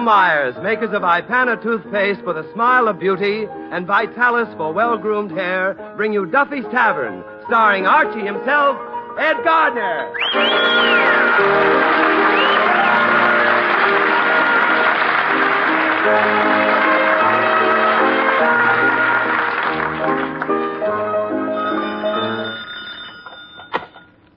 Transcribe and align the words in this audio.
Myers, 0.00 0.54
makers 0.62 0.92
of 0.92 1.02
Ipana 1.02 1.62
toothpaste 1.62 2.22
for 2.22 2.32
the 2.32 2.50
smile 2.52 2.88
of 2.88 2.98
beauty 2.98 3.46
and 3.72 3.86
Vitalis 3.86 4.48
for 4.56 4.72
well-groomed 4.72 5.30
hair, 5.30 5.74
bring 5.96 6.12
you 6.12 6.26
Duffy's 6.26 6.64
Tavern, 6.70 7.22
starring 7.46 7.86
Archie 7.86 8.24
himself, 8.24 8.76
Ed 9.18 9.36
Gardner. 9.44 10.12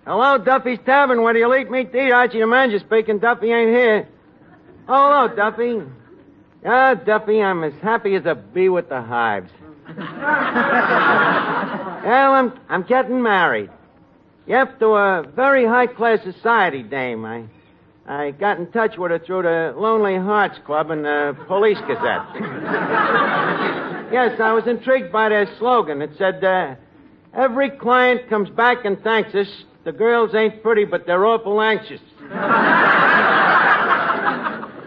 Hello, 0.06 0.38
Duffy's 0.38 0.80
Tavern. 0.86 1.22
Where 1.22 1.34
do 1.34 1.40
you 1.40 1.56
eat 1.56 1.72
meat 1.72 1.92
to 1.92 2.08
eat? 2.08 2.12
Archie 2.12 2.40
the 2.40 2.48
manager 2.48 2.80
speaking. 2.80 3.20
Duffy 3.20 3.52
ain't 3.52 3.70
here. 3.70 4.08
Oh, 4.86 5.28
hello, 5.28 5.34
Duffy. 5.34 5.82
Ah, 6.66 6.94
Duffy, 6.94 7.42
I'm 7.42 7.64
as 7.64 7.74
happy 7.82 8.16
as 8.16 8.26
a 8.26 8.36
bee 8.36 8.68
with 8.68 8.90
the 8.90 9.02
hives. 9.02 9.50
well, 9.88 10.04
I'm 12.34 12.60
I'm 12.70 12.84
getting 12.84 13.22
married. 13.22 13.70
Yep, 14.46 14.80
to 14.80 14.88
a 14.88 15.24
very 15.36 15.66
high 15.66 15.88
class 15.88 16.20
society 16.24 16.84
dame. 16.84 17.24
I 17.24 17.46
I 18.06 18.32
got 18.32 18.60
in 18.60 18.68
touch 18.72 18.98
with 18.98 19.12
her 19.12 19.20
through 19.20 19.44
the 19.44 19.74
Lonely 19.78 20.18
Hearts 20.18 20.60
Club 20.66 20.92
and 20.92 21.06
the 21.06 21.38
Police 21.48 21.80
Gazette. 21.88 22.28
yes, 24.12 24.38
I 24.40 24.52
was 24.54 24.68
intrigued 24.68 25.14
by 25.14 25.30
their 25.30 25.48
slogan. 25.58 26.02
It 26.02 26.12
said, 26.18 26.44
uh, 26.44 26.76
"Every 27.34 27.70
client 27.70 28.30
comes 28.30 28.50
back 28.50 28.84
and 28.84 29.02
thanks 29.02 29.34
us. 29.34 29.48
The 29.86 29.94
girls 29.94 30.36
ain't 30.36 30.62
pretty, 30.62 30.84
but 30.84 31.06
they're 31.06 31.26
awful 31.26 31.62
anxious." 31.62 32.02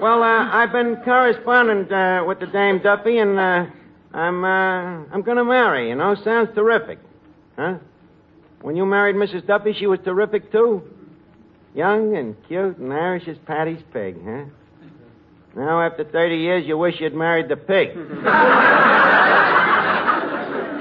well, 0.07 0.23
uh, 0.23 0.49
I've 0.53 0.71
been 0.71 0.99
corresponding 1.05 1.93
uh, 1.93 2.23
with 2.25 2.39
the 2.39 2.47
dame 2.47 2.79
Duffy, 2.79 3.19
and 3.19 3.37
uh, 3.37 3.67
I'm 4.15 4.45
uh, 4.45 5.05
I'm 5.13 5.23
going 5.23 5.37
to 5.37 5.45
marry. 5.45 5.89
You 5.89 5.97
know, 5.97 6.15
sounds 6.23 6.51
terrific, 6.55 7.01
huh? 7.57 7.79
When 8.63 8.77
you 8.77 8.87
married 8.87 9.17
Mrs. 9.17 9.45
Duffy, 9.49 9.73
she 9.77 9.89
was 9.89 9.99
terrific 10.05 10.53
too. 10.53 10.85
Young 11.75 12.17
and 12.17 12.37
cute 12.47 12.79
and 12.79 12.93
Irish 12.93 13.27
as 13.27 13.37
Patty's 13.47 13.83
pig, 13.93 14.15
huh? 14.25 14.45
Now, 15.57 15.83
after 15.83 16.05
30 16.05 16.37
years, 16.37 16.65
you 16.67 16.79
wish 16.79 17.01
you'd 17.01 17.13
married 17.13 17.49
the 17.49 17.57
pig. 17.57 17.97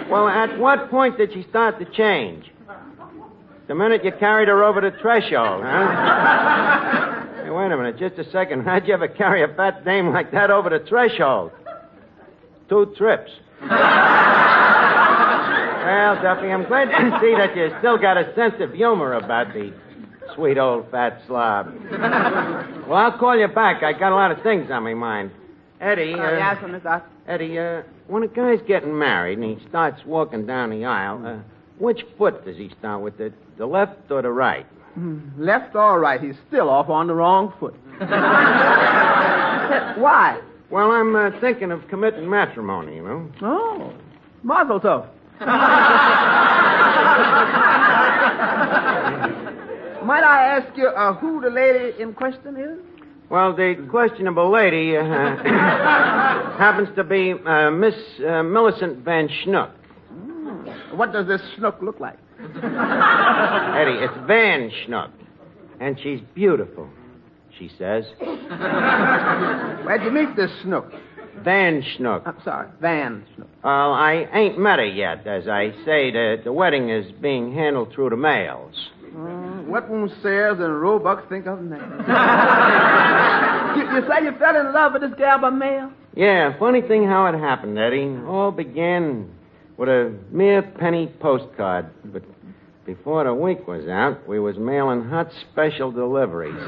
well, 0.08 0.28
at 0.28 0.60
what 0.60 0.92
point 0.92 1.18
did 1.18 1.34
she 1.34 1.48
start 1.50 1.80
to 1.80 1.86
change? 1.86 2.46
The 3.68 3.74
minute 3.74 4.06
you 4.06 4.12
carried 4.20 4.50
her 4.50 4.64
over 4.64 4.82
the 4.82 4.92
threshold, 5.02 5.64
huh? 5.64 7.22
wait 7.56 7.72
a 7.72 7.78
minute, 7.78 7.98
just 7.98 8.18
a 8.20 8.30
second. 8.32 8.64
How'd 8.66 8.88
you 8.88 8.94
ever 8.94 9.08
carry 9.08 9.44
a 9.44 9.48
fat 9.56 9.84
dame 9.86 10.10
like 10.12 10.32
that 10.32 10.52
over 10.52 10.70
the 10.70 10.80
threshold? 10.88 11.52
Two 12.70 12.94
trips. 12.98 13.32
well, 13.62 13.70
Duffy, 16.22 16.48
I'm 16.52 16.66
glad 16.66 16.86
to 16.86 17.20
see 17.22 17.36
that 17.36 17.56
you 17.56 17.72
still 17.80 17.98
got 17.98 18.18
a 18.18 18.34
sense 18.36 18.56
of 18.60 18.74
humor 18.74 19.14
about 19.14 19.54
the 19.54 19.72
sweet 20.34 20.58
old 20.58 20.90
fat 20.92 21.22
slob. 21.28 21.74
well, 21.92 22.94
I'll 22.98 23.18
call 23.18 23.38
you 23.38 23.48
back. 23.48 23.84
I 23.84 23.94
got 23.94 24.12
a 24.12 24.16
lot 24.16 24.32
of 24.32 24.42
things 24.42 24.70
on 24.72 24.84
my 24.84 24.94
mind. 24.94 25.32
Eddie. 25.80 26.14
Uh, 26.14 26.18
Uh, 26.24 26.32
yes, 26.32 26.58
Mr. 26.64 27.04
Eddie, 27.28 27.60
uh, 27.60 27.84
when 28.08 28.24
a 28.24 28.28
guy's 28.28 28.62
getting 28.68 28.98
married 28.98 29.38
and 29.38 29.60
he 29.60 29.68
starts 29.70 30.04
walking 30.06 30.46
down 30.46 30.70
the 30.72 30.86
aisle, 30.86 31.26
uh, 31.26 31.38
which 31.78 32.04
foot 32.18 32.44
does 32.46 32.58
he 32.58 32.70
start 32.80 33.02
with, 33.02 33.18
the, 33.18 33.32
the 33.58 33.66
left 33.66 34.10
or 34.10 34.22
the 34.22 34.32
right? 34.32 34.66
Left 35.38 35.76
or 35.76 36.00
right, 36.00 36.22
he's 36.22 36.36
still 36.48 36.70
off 36.70 36.90
on 36.90 37.08
the 37.08 37.14
wrong 37.14 37.54
foot. 37.60 37.76
Why? 40.00 40.40
Well, 40.70 40.92
I'm 40.92 41.16
uh, 41.16 41.32
thinking 41.42 41.72
of 41.72 41.88
committing 41.90 42.30
matrimony, 42.30 42.96
you 42.96 43.04
know. 43.04 43.32
Oh, 43.42 43.94
mazel 44.44 44.80
tov. 44.80 45.08
Might 50.06 50.24
I 50.24 50.58
ask 50.58 50.78
you 50.78 50.88
uh, 50.88 51.14
who 51.16 51.42
the 51.42 51.50
lady 51.50 52.02
in 52.02 52.14
question 52.14 52.56
is? 52.58 52.80
Well, 53.30 53.56
the 53.56 53.76
questionable 53.90 54.52
lady 54.52 54.96
uh, 54.96 55.04
happens 56.58 56.90
to 56.96 57.04
be 57.04 57.34
uh, 57.34 57.72
Miss 57.72 57.96
uh, 58.20 58.44
Millicent 58.44 59.00
Van 59.00 59.28
Schnook. 59.28 59.72
What 60.94 61.12
does 61.12 61.28
this 61.28 61.42
snook 61.58 61.82
look 61.82 62.00
like? 62.00 62.18
Eddie, 62.56 63.98
it's 64.04 64.28
Van 64.28 64.72
Schnook. 64.86 65.12
And 65.80 66.00
she's 66.02 66.22
beautiful, 66.34 66.90
she 67.58 67.70
says. 67.78 68.06
Where'd 68.20 70.04
you 70.04 70.12
meet 70.12 70.36
this 70.36 70.52
snook? 70.64 70.92
Van 71.44 71.84
Schnook. 71.84 72.26
I'm 72.26 72.38
sorry, 72.44 72.70
Van 72.80 73.26
Snook. 73.36 73.48
Well, 73.64 73.94
I 73.94 74.28
ain't 74.34 74.58
met 74.58 74.80
her 74.80 74.86
yet. 74.86 75.28
As 75.28 75.48
I 75.48 75.72
say, 75.86 76.12
the, 76.12 76.42
the 76.44 76.54
wedding 76.54 76.90
is 76.90 77.12
being 77.22 77.54
handled 77.54 77.94
through 77.94 78.10
the 78.12 78.18
mails. 78.18 78.74
Uh, 79.04 79.64
what 79.64 79.90
won't 79.90 80.12
Sears 80.22 80.60
and 80.60 80.82
Roebuck 80.82 81.30
think 81.30 81.46
of 81.46 81.62
me? 81.62 81.78
you, 81.78 81.84
you 83.94 84.02
say 84.08 84.24
you 84.24 84.32
fell 84.40 84.56
in 84.56 84.74
love 84.74 84.94
with 84.94 85.02
this 85.02 85.14
gal 85.18 85.40
by 85.40 85.50
mail? 85.50 85.92
Yeah, 86.16 86.58
funny 86.58 86.82
thing 86.82 87.06
how 87.06 87.26
it 87.28 87.36
happened, 87.38 87.78
Eddie. 87.78 88.18
All 88.26 88.52
began 88.52 89.30
with 89.78 89.90
a 89.90 90.18
mere 90.32 90.62
penny 90.62 91.08
postcard, 91.20 91.88
but 92.06 92.24
before 92.86 93.24
the 93.24 93.34
week 93.34 93.68
was 93.68 93.88
out, 93.88 94.28
we 94.28 94.40
was 94.40 94.58
mailing 94.58 95.04
hot 95.04 95.32
special 95.52 95.92
deliveries. 95.92 96.54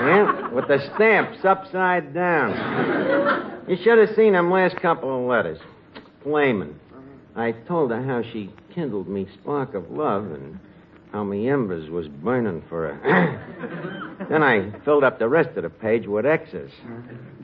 yeah, 0.00 0.48
with 0.48 0.66
the 0.66 0.78
stamps 0.94 1.44
upside 1.44 2.14
down. 2.14 3.64
You 3.68 3.76
should 3.84 3.98
have 3.98 4.16
seen 4.16 4.32
them 4.32 4.50
last 4.50 4.76
couple 4.76 5.14
of 5.14 5.28
letters. 5.28 5.58
Flamin'. 6.22 6.74
I 7.36 7.52
told 7.52 7.90
her 7.90 8.02
how 8.02 8.22
she 8.32 8.50
kindled 8.74 9.08
me 9.08 9.28
spark 9.40 9.74
of 9.74 9.90
love 9.90 10.24
and 10.32 10.58
how 11.12 11.22
me 11.22 11.48
embers 11.48 11.90
was 11.90 12.08
burning 12.08 12.62
for 12.68 12.94
her. 12.94 14.26
then 14.30 14.42
I 14.42 14.72
filled 14.84 15.04
up 15.04 15.18
the 15.18 15.28
rest 15.28 15.56
of 15.56 15.64
the 15.64 15.70
page 15.70 16.06
with 16.06 16.24
X's. 16.24 16.70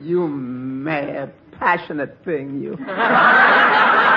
You 0.01 0.27
mad, 0.27 1.31
passionate 1.51 2.17
thing, 2.25 2.59
you. 2.59 2.77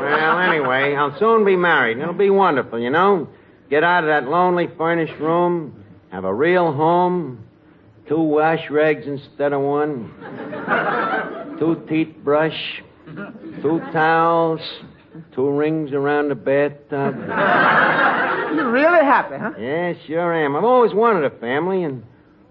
Well, 0.00 0.38
anyway, 0.38 0.94
I'll 0.94 1.18
soon 1.18 1.44
be 1.44 1.56
married. 1.56 1.98
It'll 1.98 2.14
be 2.14 2.30
wonderful, 2.30 2.78
you 2.78 2.90
know. 2.90 3.28
Get 3.70 3.84
out 3.84 4.04
of 4.04 4.08
that 4.08 4.28
lonely 4.28 4.68
furnished 4.76 5.18
room, 5.18 5.82
have 6.10 6.24
a 6.24 6.32
real 6.34 6.72
home, 6.72 7.44
two 8.06 8.20
wash 8.20 8.68
rags 8.70 9.06
instead 9.06 9.52
of 9.52 9.62
one, 9.62 10.12
two 11.58 11.86
teeth 11.88 12.14
brush, 12.22 12.82
two 13.62 13.80
towels, 13.92 14.60
two 15.34 15.50
rings 15.50 15.92
around 15.92 16.28
the 16.28 16.34
bathtub. 16.34 17.16
You're 18.54 18.70
really 18.70 19.04
happy, 19.04 19.36
huh? 19.38 19.52
Yeah, 19.58 19.94
sure 20.06 20.34
am. 20.34 20.54
I've 20.54 20.64
always 20.64 20.92
wanted 20.92 21.24
a 21.24 21.30
family, 21.38 21.84
and 21.84 22.04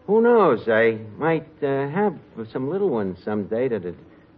who 0.08 0.22
knows, 0.22 0.68
I 0.68 1.00
might 1.18 1.48
uh, 1.64 1.88
have 1.90 2.16
some 2.52 2.70
little 2.70 2.90
ones 2.90 3.20
someday 3.24 3.68
that'd 3.68 3.96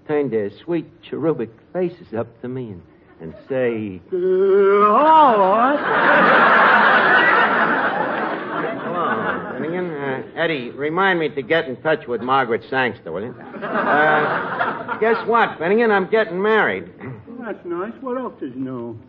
turn 0.07 0.29
their 0.29 0.49
sweet 0.63 0.85
cherubic 1.01 1.49
faces 1.71 2.13
up 2.13 2.41
to 2.41 2.47
me 2.47 2.71
and, 2.71 2.81
and 3.21 3.33
say, 3.47 4.01
all 4.13 5.77
Hello, 8.83 9.53
Finnegan. 9.53 9.89
Uh, 9.91 10.23
Eddie, 10.35 10.69
remind 10.71 11.19
me 11.19 11.29
to 11.29 11.41
get 11.41 11.67
in 11.67 11.77
touch 11.77 12.07
with 12.07 12.21
Margaret 12.21 12.63
Sangster, 12.69 13.11
will 13.11 13.23
you? 13.23 13.33
Uh, 13.33 14.97
guess 14.99 15.25
what, 15.27 15.57
Finnegan? 15.57 15.91
I'm 15.91 16.07
getting 16.09 16.41
married. 16.41 16.91
That's 17.39 17.63
nice. 17.65 17.93
What 18.01 18.17
else 18.17 18.41
is 18.41 18.53
new? 18.55 18.99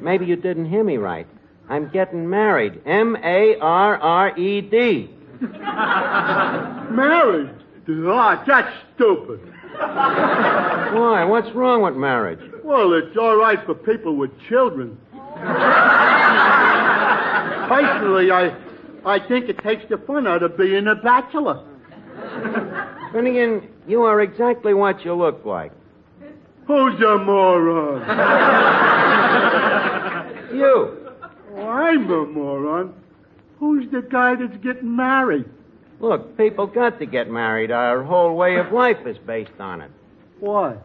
Maybe 0.00 0.26
you 0.26 0.36
didn't 0.36 0.66
hear 0.66 0.84
me 0.84 0.96
right. 0.98 1.26
I'm 1.68 1.88
getting 1.90 2.28
married. 2.28 2.80
M 2.86 3.16
A 3.22 3.56
R 3.58 3.96
R 3.96 4.38
E 4.38 4.60
D. 4.60 5.10
Married? 5.40 7.50
Ah, 7.88 8.44
that's 8.46 8.72
stupid. 8.94 9.40
Why? 9.76 11.24
What's 11.24 11.50
wrong 11.54 11.82
with 11.82 11.96
marriage? 11.96 12.40
Well, 12.62 12.92
it's 12.94 13.16
all 13.16 13.36
right 13.36 13.58
for 13.66 13.74
people 13.74 14.16
with 14.16 14.30
children. 14.48 14.96
Personally, 17.68 18.30
I, 18.30 18.54
I 19.04 19.18
think 19.26 19.48
it 19.48 19.58
takes 19.58 19.84
the 19.88 19.98
fun 19.98 20.26
out 20.26 20.42
of 20.42 20.56
being 20.56 20.86
a 20.86 20.94
bachelor. 20.94 21.64
Finnegan, 23.12 23.68
you 23.86 24.02
are 24.02 24.20
exactly 24.20 24.74
what 24.74 25.04
you 25.04 25.14
look 25.14 25.44
like. 25.44 25.72
Who's 26.66 27.00
a 27.00 27.18
moron? 27.18 28.00
You. 30.56 31.03
I'm 31.84 32.10
a 32.10 32.24
moron. 32.24 32.94
Who's 33.58 33.90
the 33.92 34.00
guy 34.00 34.34
that's 34.36 34.56
getting 34.62 34.96
married? 34.96 35.44
Look, 36.00 36.36
people 36.38 36.66
got 36.66 36.98
to 36.98 37.06
get 37.06 37.30
married. 37.30 37.70
Our 37.70 38.02
whole 38.02 38.34
way 38.36 38.56
of 38.56 38.72
life 38.72 39.06
is 39.06 39.18
based 39.26 39.60
on 39.60 39.82
it. 39.82 39.90
Why? 40.40 40.76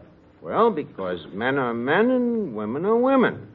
Well, 0.42 0.70
because 0.70 1.26
men 1.32 1.58
are 1.58 1.72
men 1.72 2.10
and 2.10 2.54
women 2.54 2.84
are 2.84 2.96
women. 2.96 3.48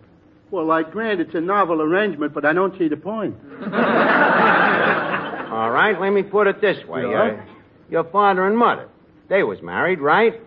Well, 0.50 0.72
I 0.72 0.84
grant 0.84 1.22
it's 1.22 1.36
a 1.36 1.42
novel 1.42 1.82
arrangement, 1.82 2.34
but 2.34 2.46
I 2.46 2.54
don't 2.54 2.78
see 2.80 2.88
the 2.88 2.98
point. 2.98 3.36
All 5.52 5.72
right, 5.72 6.00
let 6.00 6.12
me 6.12 6.24
put 6.24 6.48
it 6.48 6.62
this 6.62 6.84
way. 6.88 7.02
Yeah? 7.04 7.24
Uh, 7.24 7.46
your 7.90 8.04
father 8.06 8.48
and 8.48 8.58
mother, 8.58 8.90
they 9.30 9.44
was 9.44 9.62
married, 9.62 10.00
right? 10.00 10.42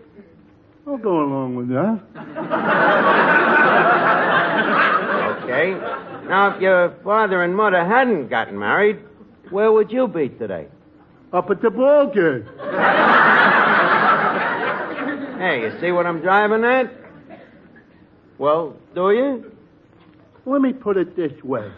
I'll 0.85 0.97
go 0.97 1.21
along 1.21 1.55
with 1.55 1.69
that. 1.69 2.01
Okay. 5.49 5.73
Now, 6.29 6.55
if 6.55 6.61
your 6.61 6.91
father 7.03 7.41
and 7.41 7.55
mother 7.55 7.83
hadn't 7.83 8.29
gotten 8.29 8.59
married, 8.59 8.99
where 9.49 9.71
would 9.71 9.91
you 9.91 10.07
be 10.07 10.29
today? 10.29 10.67
Up 11.33 11.49
at 11.49 11.59
the 11.63 11.71
ball 11.71 12.05
game. 12.05 12.47
Hey, 15.39 15.61
you 15.61 15.71
see 15.81 15.91
what 15.91 16.05
I'm 16.05 16.21
driving 16.21 16.63
at? 16.63 16.93
Well, 18.37 18.75
do 18.93 19.09
you? 19.11 19.51
Let 20.45 20.61
me 20.61 20.71
put 20.71 20.97
it 20.97 21.15
this 21.15 21.33
way. 21.43 21.71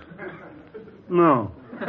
No. 1.09 1.51
Well, 1.80 1.88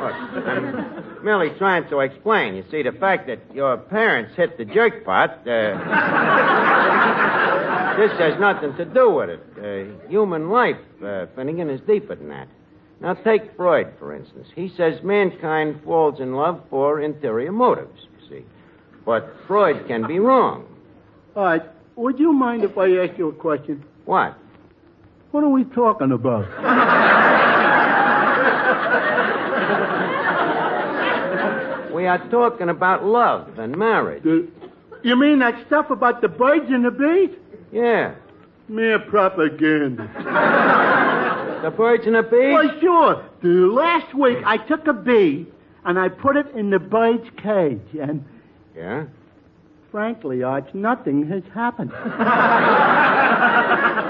look, 0.00 0.14
I'm 0.46 1.24
merely 1.24 1.50
trying 1.58 1.88
to 1.88 1.98
explain. 2.00 2.54
You 2.54 2.64
see, 2.70 2.82
the 2.82 2.92
fact 2.92 3.26
that 3.26 3.40
your 3.52 3.76
parents 3.76 4.36
hit 4.36 4.56
the 4.56 4.64
jackpot, 4.64 5.46
uh, 5.48 5.72
this 7.96 8.12
has 8.18 8.38
nothing 8.40 8.74
to 8.76 8.84
do 8.84 9.10
with 9.10 9.30
it. 9.30 9.40
Uh, 9.58 10.08
human 10.08 10.50
life, 10.50 10.76
uh, 11.04 11.26
Finnegan, 11.34 11.70
is 11.70 11.80
deeper 11.86 12.14
than 12.14 12.28
that. 12.28 12.48
Now, 13.00 13.14
take 13.14 13.54
Freud, 13.56 13.92
for 13.98 14.14
instance. 14.14 14.48
He 14.54 14.70
says 14.76 15.02
mankind 15.02 15.80
falls 15.84 16.18
in 16.20 16.34
love 16.34 16.62
for 16.70 17.00
interior 17.00 17.52
motives, 17.52 18.06
you 18.20 18.28
see. 18.28 18.44
But 19.04 19.34
Freud 19.46 19.86
can 19.86 20.06
be 20.06 20.18
wrong. 20.18 20.64
All 21.34 21.44
right. 21.44 21.62
Would 21.96 22.18
you 22.18 22.32
mind 22.32 22.64
if 22.64 22.76
I 22.78 22.90
ask 22.96 23.18
you 23.18 23.28
a 23.28 23.32
question? 23.32 23.84
What? 24.04 24.36
What 25.30 25.44
are 25.44 25.48
we 25.50 25.64
talking 25.64 26.12
about? 26.12 26.46
We 31.92 32.06
are 32.06 32.18
talking 32.28 32.68
about 32.68 33.04
love 33.06 33.58
and 33.58 33.74
marriage. 33.76 34.22
The- 34.22 34.46
you 35.02 35.16
mean 35.16 35.38
that 35.38 35.66
stuff 35.66 35.88
about 35.90 36.20
the 36.20 36.28
birds 36.28 36.66
and 36.68 36.84
the 36.84 36.90
bees? 36.90 37.30
Yeah. 37.72 38.14
Mere 38.68 38.98
propaganda. 38.98 40.08
The 41.62 41.70
birds 41.70 42.04
and 42.06 42.16
the 42.16 42.22
bees? 42.22 42.52
Well, 42.52 42.80
sure. 42.80 43.24
The 43.42 43.48
last 43.72 44.14
week 44.14 44.38
I 44.44 44.56
took 44.56 44.86
a 44.86 44.92
bee 44.92 45.46
and 45.84 45.98
I 45.98 46.08
put 46.08 46.36
it 46.36 46.46
in 46.54 46.70
the 46.70 46.78
bird's 46.80 47.28
cage, 47.36 47.80
and 48.00 48.24
Yeah. 48.76 49.04
frankly, 49.92 50.42
Arch, 50.42 50.68
nothing 50.74 51.28
has 51.28 51.44
happened. 51.54 51.92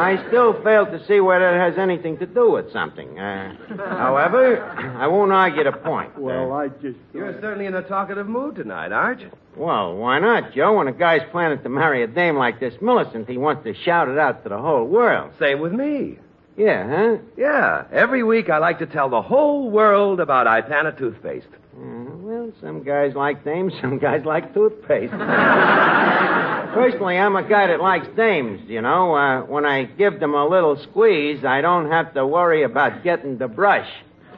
I 0.00 0.24
still 0.28 0.62
fail 0.62 0.86
to 0.86 1.04
see 1.06 1.20
where 1.20 1.40
that 1.40 1.58
has 1.58 1.78
anything 1.78 2.18
to 2.18 2.26
do 2.26 2.50
with 2.52 2.72
something. 2.72 3.18
Uh, 3.18 3.56
however, 3.76 4.62
I 4.64 5.06
won't 5.08 5.32
argue 5.32 5.64
the 5.64 5.72
point. 5.72 6.16
Well, 6.18 6.52
Uh, 6.52 6.56
I 6.56 6.68
just. 6.68 6.98
You're 7.12 7.32
certainly 7.40 7.66
in 7.66 7.74
a 7.74 7.82
talkative 7.82 8.28
mood 8.28 8.54
tonight, 8.56 8.92
aren't 8.92 9.20
you? 9.20 9.30
well, 9.56 9.94
why 9.96 10.18
not, 10.20 10.52
Joe? 10.52 10.76
When 10.78 10.86
a 10.88 10.92
guy's 10.92 11.22
planning 11.32 11.60
to 11.64 11.68
marry 11.68 12.02
a 12.04 12.06
dame 12.06 12.36
like 12.36 12.60
this 12.60 12.74
Millicent, 12.80 13.28
he 13.28 13.36
wants 13.36 13.64
to 13.64 13.74
shout 13.74 14.08
it 14.08 14.16
out 14.18 14.44
to 14.44 14.48
the 14.48 14.58
whole 14.58 14.84
world. 14.84 15.32
Same 15.40 15.58
with 15.60 15.72
me. 15.72 16.18
Yeah, 16.56 16.88
huh? 16.88 17.16
Yeah, 17.36 17.84
every 17.92 18.22
week 18.22 18.50
I 18.50 18.58
like 18.58 18.78
to 18.80 18.86
tell 18.86 19.08
the 19.08 19.22
whole 19.22 19.70
world 19.70 20.20
about 20.20 20.46
Ipana 20.46 20.96
toothpaste. 20.96 21.46
Uh, 21.76 21.80
well, 22.16 22.52
some 22.60 22.82
guys 22.82 23.14
like 23.14 23.44
dames, 23.44 23.72
some 23.80 23.98
guys 23.98 24.24
like 24.24 24.52
toothpaste. 24.54 25.12
Personally, 26.78 27.18
I'm 27.18 27.34
a 27.34 27.42
guy 27.42 27.66
that 27.66 27.80
likes 27.80 28.06
dames, 28.16 28.60
you 28.70 28.80
know. 28.80 29.12
Uh, 29.12 29.42
when 29.42 29.66
I 29.66 29.82
give 29.82 30.20
them 30.20 30.34
a 30.34 30.46
little 30.46 30.76
squeeze, 30.80 31.44
I 31.44 31.60
don't 31.60 31.90
have 31.90 32.14
to 32.14 32.24
worry 32.24 32.62
about 32.62 33.02
getting 33.02 33.36
the 33.36 33.48
brush. 33.48 33.88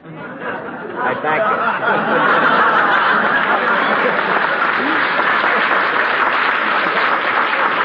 I 0.03 1.13
thank 1.21 1.43
you. 1.45 1.57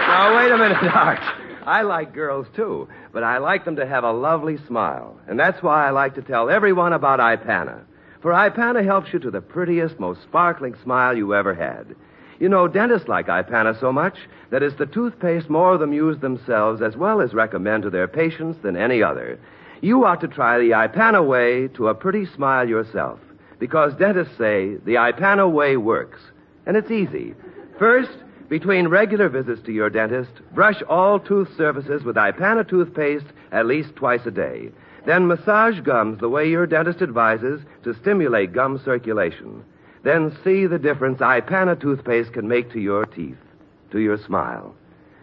Now, 0.09 0.35
wait 0.39 0.51
a 0.51 0.57
minute, 0.57 0.83
Arch. 0.97 1.21
I 1.67 1.83
like 1.83 2.15
girls, 2.15 2.47
too, 2.57 2.89
but 3.13 3.23
I 3.23 3.37
like 3.37 3.67
them 3.67 3.77
to 3.77 3.85
have 3.87 4.05
a 4.05 4.13
lovely 4.13 4.57
smile. 4.67 5.21
And 5.29 5.39
that's 5.39 5.63
why 5.63 5.87
I 5.87 5.91
like 5.91 6.15
to 6.15 6.23
tell 6.23 6.49
everyone 6.49 6.95
about 6.95 7.21
Ipana. 7.21 7.83
For 8.23 8.33
Ipana 8.33 8.83
helps 8.83 9.13
you 9.13 9.19
to 9.19 9.31
the 9.31 9.43
prettiest, 9.43 10.01
most 10.01 10.23
sparkling 10.23 10.75
smile 10.83 11.15
you 11.15 11.35
ever 11.35 11.53
had. 11.53 11.95
You 12.39 12.49
know, 12.49 12.69
dentists 12.69 13.09
like 13.09 13.29
Ipana 13.29 13.79
so 13.81 13.93
much 13.93 14.19
that 14.51 14.63
it's 14.63 14.77
the 14.77 14.87
toothpaste 14.87 15.49
more 15.49 15.75
of 15.75 15.81
them 15.81 15.93
use 15.93 16.19
themselves 16.19 16.83
as 16.83 16.97
well 16.97 17.21
as 17.21 17.33
recommend 17.33 17.83
to 17.85 17.91
their 17.91 18.09
patients 18.09 18.59
than 18.63 18.77
any 18.77 19.03
other. 19.03 19.39
You 19.81 20.05
ought 20.05 20.21
to 20.21 20.29
try 20.29 20.59
the 20.59 20.71
Ipana 20.71 21.27
way 21.27 21.69
to 21.69 21.89
a 21.89 21.95
pretty 21.95 22.27
smile 22.27 22.69
yourself 22.69 23.19
because 23.59 23.95
dentists 23.95 24.37
say 24.37 24.77
the 24.85 24.95
Ipana 24.95 25.51
way 25.51 25.77
works. 25.77 26.21
And 26.67 26.77
it's 26.77 26.91
easy. 26.91 27.35
First, 27.79 28.11
between 28.49 28.89
regular 28.89 29.29
visits 29.29 29.63
to 29.63 29.73
your 29.73 29.91
dentist, 29.91 30.31
brush 30.55 30.83
all 30.89 31.19
tooth 31.19 31.49
surfaces 31.57 32.05
with 32.05 32.17
Ipana 32.17 32.69
toothpaste 32.69 33.27
at 33.51 33.67
least 33.67 33.97
twice 33.97 34.27
a 34.27 34.31
day. 34.31 34.71
Then 35.07 35.27
massage 35.27 35.81
gums 35.81 36.19
the 36.19 36.29
way 36.29 36.49
your 36.49 36.67
dentist 36.67 37.01
advises 37.01 37.61
to 37.85 37.95
stimulate 37.95 38.53
gum 38.53 38.81
circulation. 38.85 39.65
Then 40.07 40.31
see 40.45 40.69
the 40.69 40.79
difference 40.79 41.19
Ipana 41.19 41.81
toothpaste 41.81 42.33
can 42.33 42.47
make 42.47 42.71
to 42.71 42.79
your 42.79 43.07
teeth, 43.07 43.43
to 43.91 43.99
your 43.99 44.17
smile. 44.17 44.73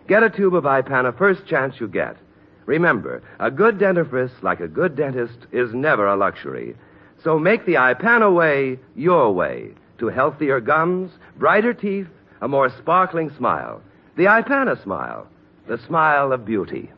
Get 0.10 0.24
a 0.24 0.30
tube 0.30 0.56
of 0.56 0.66
Ipana 0.66 1.18
first 1.18 1.48
chance 1.48 1.80
you 1.80 1.88
get. 1.88 2.18
Remember, 2.66 3.24
a 3.40 3.50
good 3.50 3.80
dentifrice, 3.80 4.44
like 4.44 4.60
a 4.60 4.68
good 4.68 4.98
dentist, 4.98 5.48
is 5.54 5.74
never 5.74 6.06
a 6.06 6.18
luxury. 6.18 6.76
So 7.24 7.40
make 7.40 7.66
the 7.66 7.76
Ipana 7.76 8.36
way 8.36 8.78
your 8.94 9.34
way 9.34 9.72
to 10.00 10.10
healthier 10.10 10.60
gums, 10.60 11.12
brighter 11.38 11.74
teeth, 11.74 12.10
a 12.42 12.50
more 12.50 12.70
sparkling 12.70 13.32
smile. 13.38 13.82
The 14.18 14.26
Ipana 14.26 14.84
smile, 14.84 15.28
the 15.66 15.78
smile 15.78 16.34
of 16.34 16.44
beauty. 16.44 16.92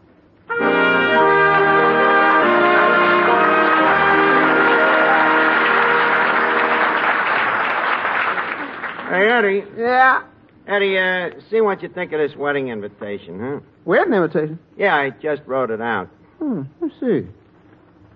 Hey, 9.10 9.28
Eddie. 9.30 9.63
Yeah. 9.78 10.24
Eddie, 10.68 10.98
uh, 10.98 11.30
see 11.52 11.62
what 11.62 11.84
you 11.84 11.90
think 11.90 12.12
of 12.12 12.19
this 12.19 12.36
wedding 12.36 12.70
invitation, 12.70 13.39
huh? 13.39 13.60
Wedding 13.86 14.13
invitation. 14.13 14.58
Yeah, 14.77 14.96
I 14.96 15.12
just 15.12 15.44
wrote 15.46 15.70
it 15.70 15.79
out. 15.79 16.08
Hmm, 16.39 16.63
let's 16.82 16.96
see. 17.00 17.27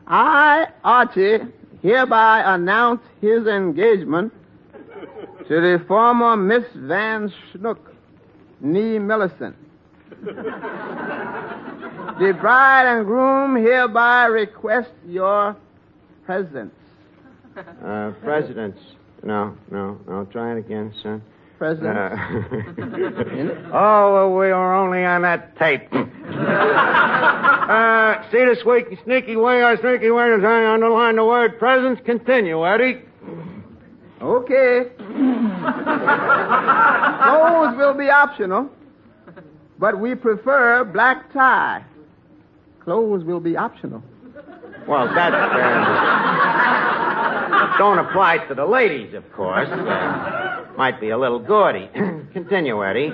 I, 0.07 0.67
Archie, 0.83 1.37
hereby 1.83 2.55
announce 2.55 3.01
his 3.21 3.45
engagement 3.45 4.33
to 5.47 5.61
the 5.61 5.83
former 5.87 6.35
Miss 6.35 6.63
Van 6.73 7.31
Schnook, 7.53 7.77
Nee 8.59 8.97
Millicent. 8.97 9.55
the 10.23 10.33
bride 12.41 12.87
and 12.97 13.05
groom 13.05 13.55
hereby 13.55 14.25
request 14.25 14.89
your 15.07 15.55
presence. 16.25 16.73
Uh, 17.55 18.11
presidents. 18.23 18.79
No, 19.23 19.55
no, 19.71 19.97
no. 20.07 20.25
Try 20.31 20.53
it 20.53 20.59
again, 20.59 20.93
son. 21.01 21.21
President. 21.57 21.97
Uh, 21.97 22.15
oh, 23.73 24.13
well, 24.13 24.33
we 24.33 24.49
are 24.49 24.75
only 24.75 25.03
on 25.03 25.23
that 25.23 25.57
tape. 25.57 25.89
uh, 25.93 25.97
see 28.31 28.45
this 28.45 28.63
week, 28.65 28.97
sneaky 29.03 29.35
way, 29.35 29.61
our 29.61 29.75
sneaky 29.75 30.09
way 30.09 30.29
is 30.29 30.43
I 30.43 30.73
underline 30.73 31.17
the 31.17 31.25
word 31.25 31.59
presence. 31.59 31.99
Continue, 32.05 32.65
Eddie. 32.65 33.01
Okay. 34.21 34.85
Clothes 37.23 37.77
will 37.77 37.93
be 37.93 38.09
optional, 38.09 38.69
but 39.77 39.99
we 39.99 40.15
prefer 40.15 40.83
black 40.85 41.31
tie. 41.33 41.83
Clothes 42.83 43.23
will 43.25 43.39
be 43.39 43.55
optional. 43.57 44.01
Well, 44.87 45.13
that's 45.13 45.35
uh, 45.35 46.38
don't 47.77 47.99
apply 47.99 48.45
to 48.47 48.55
the 48.55 48.65
ladies, 48.65 49.13
of 49.13 49.29
course. 49.33 49.69
Uh, 49.69 50.65
might 50.77 50.99
be 50.99 51.09
a 51.09 51.17
little 51.17 51.39
gaudy. 51.39 51.89
Continue, 52.33 52.83
Eddie. 52.83 53.11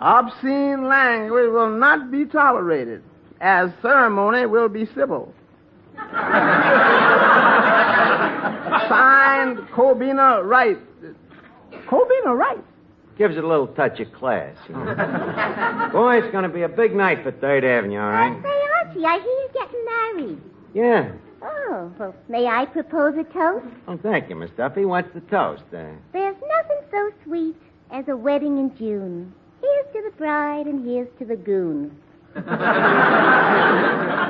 Obscene 0.00 0.88
language 0.88 1.50
will 1.50 1.70
not 1.70 2.10
be 2.10 2.24
tolerated, 2.24 3.02
as 3.40 3.70
ceremony 3.80 4.46
will 4.46 4.68
be 4.68 4.86
civil. 4.86 5.32
Signed, 8.88 9.58
Cobina 9.74 10.42
Wright. 10.44 10.78
Cobina 11.88 12.36
Wright? 12.36 12.64
Gives 13.16 13.36
it 13.36 13.44
a 13.44 13.46
little 13.46 13.68
touch 13.68 14.00
of 14.00 14.12
class. 14.12 14.56
You 14.68 14.74
know. 14.74 15.88
Boy, 15.92 16.18
it's 16.18 16.32
going 16.32 16.42
to 16.42 16.48
be 16.48 16.62
a 16.62 16.68
big 16.68 16.94
night 16.94 17.22
for 17.22 17.30
Third 17.30 17.64
Avenue, 17.64 18.00
all 18.00 18.10
right? 18.10 18.42
Say, 18.42 18.62
Archie, 18.88 19.04
I 19.04 19.18
hear 19.20 19.24
you're 19.24 19.52
getting 19.52 19.84
married. 19.84 20.40
Yeah. 20.74 21.12
Oh, 21.44 21.92
well, 21.98 22.14
may 22.28 22.46
I 22.46 22.64
propose 22.66 23.14
a 23.18 23.24
toast? 23.24 23.66
Oh, 23.86 23.98
thank 24.02 24.28
you, 24.30 24.36
Miss 24.36 24.50
Duffy. 24.56 24.84
What's 24.86 25.12
the 25.14 25.20
toast? 25.20 25.62
Uh, 25.72 25.84
There's 26.12 26.36
nothing 26.36 26.80
so 26.90 27.10
sweet 27.24 27.56
as 27.90 28.08
a 28.08 28.16
wedding 28.16 28.56
in 28.58 28.74
June. 28.78 29.32
Here's 29.60 29.86
to 29.92 30.10
the 30.10 30.16
bride 30.16 30.66
and 30.66 30.84
here's 30.86 31.08
to 31.18 31.24
the 31.24 31.36
goon. 31.36 31.96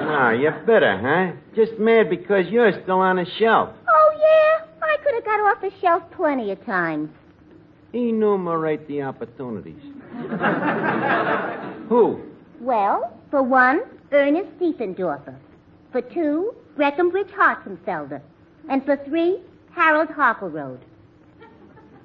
No, 0.04 0.30
you're 0.30 0.52
bitter, 0.66 0.96
huh? 0.98 1.32
Just 1.56 1.78
mad 1.78 2.08
because 2.10 2.46
you're 2.48 2.72
still 2.82 3.00
on 3.00 3.16
the 3.16 3.26
shelf. 3.38 3.70
Oh, 3.88 4.12
yeah? 4.20 4.66
I 4.82 4.96
could 5.02 5.14
have 5.14 5.24
got 5.24 5.40
off 5.40 5.60
the 5.60 5.70
shelf 5.80 6.02
plenty 6.14 6.50
of 6.52 6.64
times. 6.64 7.08
Enumerate 7.92 8.86
the 8.86 9.02
opportunities. 9.02 9.80
Who? 11.88 12.20
Well, 12.60 13.18
for 13.30 13.42
one, 13.42 13.82
Ernest 14.12 14.50
Diefendorfer. 14.60 15.34
For 15.90 16.00
two, 16.02 16.54
Breckenbridge 16.76 17.28
Hartzenfelder. 17.28 18.20
And 18.68 18.84
for 18.84 18.96
three, 19.04 19.38
Harold 19.72 20.08
Harkleroad. 20.08 20.78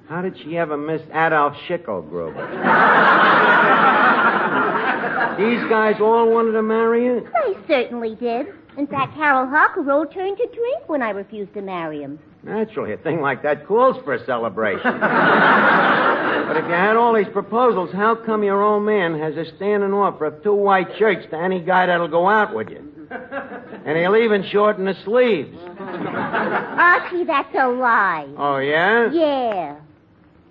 How 0.08 0.22
did 0.22 0.36
she 0.42 0.58
ever 0.58 0.76
miss 0.76 1.02
Adolf 1.12 1.54
Schickelgruber? 1.68 2.34
These 5.38 5.62
guys 5.70 5.96
all 6.00 6.30
wanted 6.30 6.52
to 6.52 6.62
marry 6.62 7.04
you? 7.04 7.28
They 7.44 7.56
certainly 7.68 8.16
did. 8.16 8.48
In 8.76 8.86
fact, 8.86 9.14
Harold 9.14 9.48
Harkleroad 9.48 10.12
turned 10.12 10.36
to 10.38 10.46
drink 10.46 10.88
when 10.88 11.02
I 11.02 11.10
refused 11.10 11.54
to 11.54 11.62
marry 11.62 12.02
him. 12.02 12.18
Naturally, 12.42 12.92
a 12.92 12.96
thing 12.96 13.20
like 13.20 13.42
that 13.42 13.66
calls 13.66 14.02
for 14.04 14.14
a 14.14 14.24
celebration. 14.24 14.82
but 14.84 16.56
if 16.56 16.64
you 16.64 16.72
had 16.72 16.96
all 16.96 17.14
these 17.14 17.28
proposals, 17.32 17.90
how 17.92 18.14
come 18.14 18.42
your 18.42 18.62
old 18.62 18.82
man 18.82 19.18
has 19.18 19.36
a 19.36 19.44
standing 19.56 19.92
offer 19.92 20.26
of 20.26 20.42
two 20.42 20.54
white 20.54 20.88
shirts 20.98 21.26
to 21.30 21.38
any 21.38 21.60
guy 21.60 21.86
that'll 21.86 22.08
go 22.08 22.28
out 22.28 22.54
with 22.54 22.70
you? 22.70 22.99
And 23.10 23.96
he'll 23.98 24.16
even 24.16 24.44
shorten 24.50 24.84
the 24.84 24.94
sleeves. 25.04 25.58
Archie, 25.78 27.24
that's 27.24 27.54
a 27.54 27.68
lie. 27.68 28.28
Oh, 28.36 28.58
yeah? 28.58 29.10
Yeah. 29.12 29.76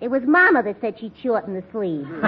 It 0.00 0.10
was 0.10 0.22
Mama 0.26 0.62
that 0.62 0.80
said 0.80 0.98
she'd 0.98 1.12
shorten 1.22 1.54
the 1.54 1.62
sleeves. 1.72 2.08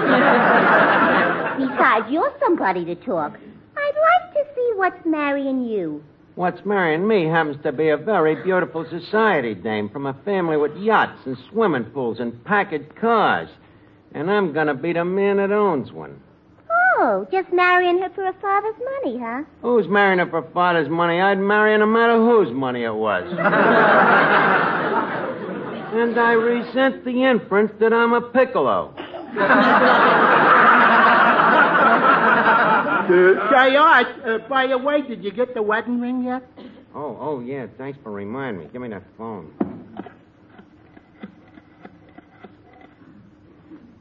Besides, 1.57 2.05
you're 2.09 2.33
somebody 2.39 2.85
to 2.85 2.95
talk. 2.95 3.37
I'd 3.77 3.95
like 4.23 4.33
to 4.33 4.43
see 4.55 4.71
what's 4.75 5.05
marrying 5.05 5.65
you. 5.65 6.03
What's 6.35 6.65
marrying 6.65 7.07
me 7.07 7.25
happens 7.25 7.57
to 7.63 7.71
be 7.71 7.89
a 7.89 7.97
very 7.97 8.41
beautiful 8.41 8.85
society 8.89 9.53
dame 9.53 9.89
from 9.89 10.07
a 10.07 10.13
family 10.25 10.57
with 10.57 10.75
yachts 10.77 11.19
and 11.25 11.37
swimming 11.51 11.83
pools 11.85 12.19
and 12.19 12.43
package 12.43 12.87
cars. 12.99 13.49
And 14.13 14.31
I'm 14.31 14.51
going 14.53 14.67
to 14.67 14.73
be 14.73 14.93
the 14.93 15.05
man 15.05 15.37
that 15.37 15.51
owns 15.51 15.91
one. 15.91 16.19
Oh, 16.95 17.27
just 17.31 17.51
marrying 17.51 17.99
her 17.99 18.09
for 18.13 18.23
her 18.23 18.35
father's 18.41 18.75
money, 19.03 19.17
huh? 19.19 19.43
Who's 19.61 19.87
marrying 19.87 20.19
her 20.19 20.27
for 20.29 20.43
father's 20.53 20.89
money? 20.89 21.19
I'd 21.19 21.39
marry 21.39 21.71
her 21.73 21.79
no 21.79 21.85
matter 21.87 22.17
whose 22.17 22.53
money 22.53 22.83
it 22.83 22.93
was. 22.93 23.23
and 25.93 26.19
I 26.19 26.33
resent 26.33 27.03
the 27.03 27.23
inference 27.23 27.71
that 27.79 27.93
I'm 27.93 28.13
a 28.13 28.21
piccolo. 28.21 28.93
Uh, 33.03 33.49
say, 33.51 33.75
Art, 33.75 34.07
uh, 34.25 34.37
by 34.47 34.65
the 34.65 34.77
way, 34.77 35.01
did 35.01 35.23
you 35.23 35.31
get 35.31 35.53
the 35.53 35.61
wedding 35.61 35.99
ring 35.99 36.23
yet? 36.23 36.41
Oh, 36.95 37.17
oh, 37.19 37.39
yeah. 37.41 37.67
Thanks 37.77 37.99
for 38.01 38.11
reminding 38.11 38.63
me. 38.63 38.69
Give 38.71 38.81
me 38.81 38.87
that 38.89 39.03
phone. 39.17 39.51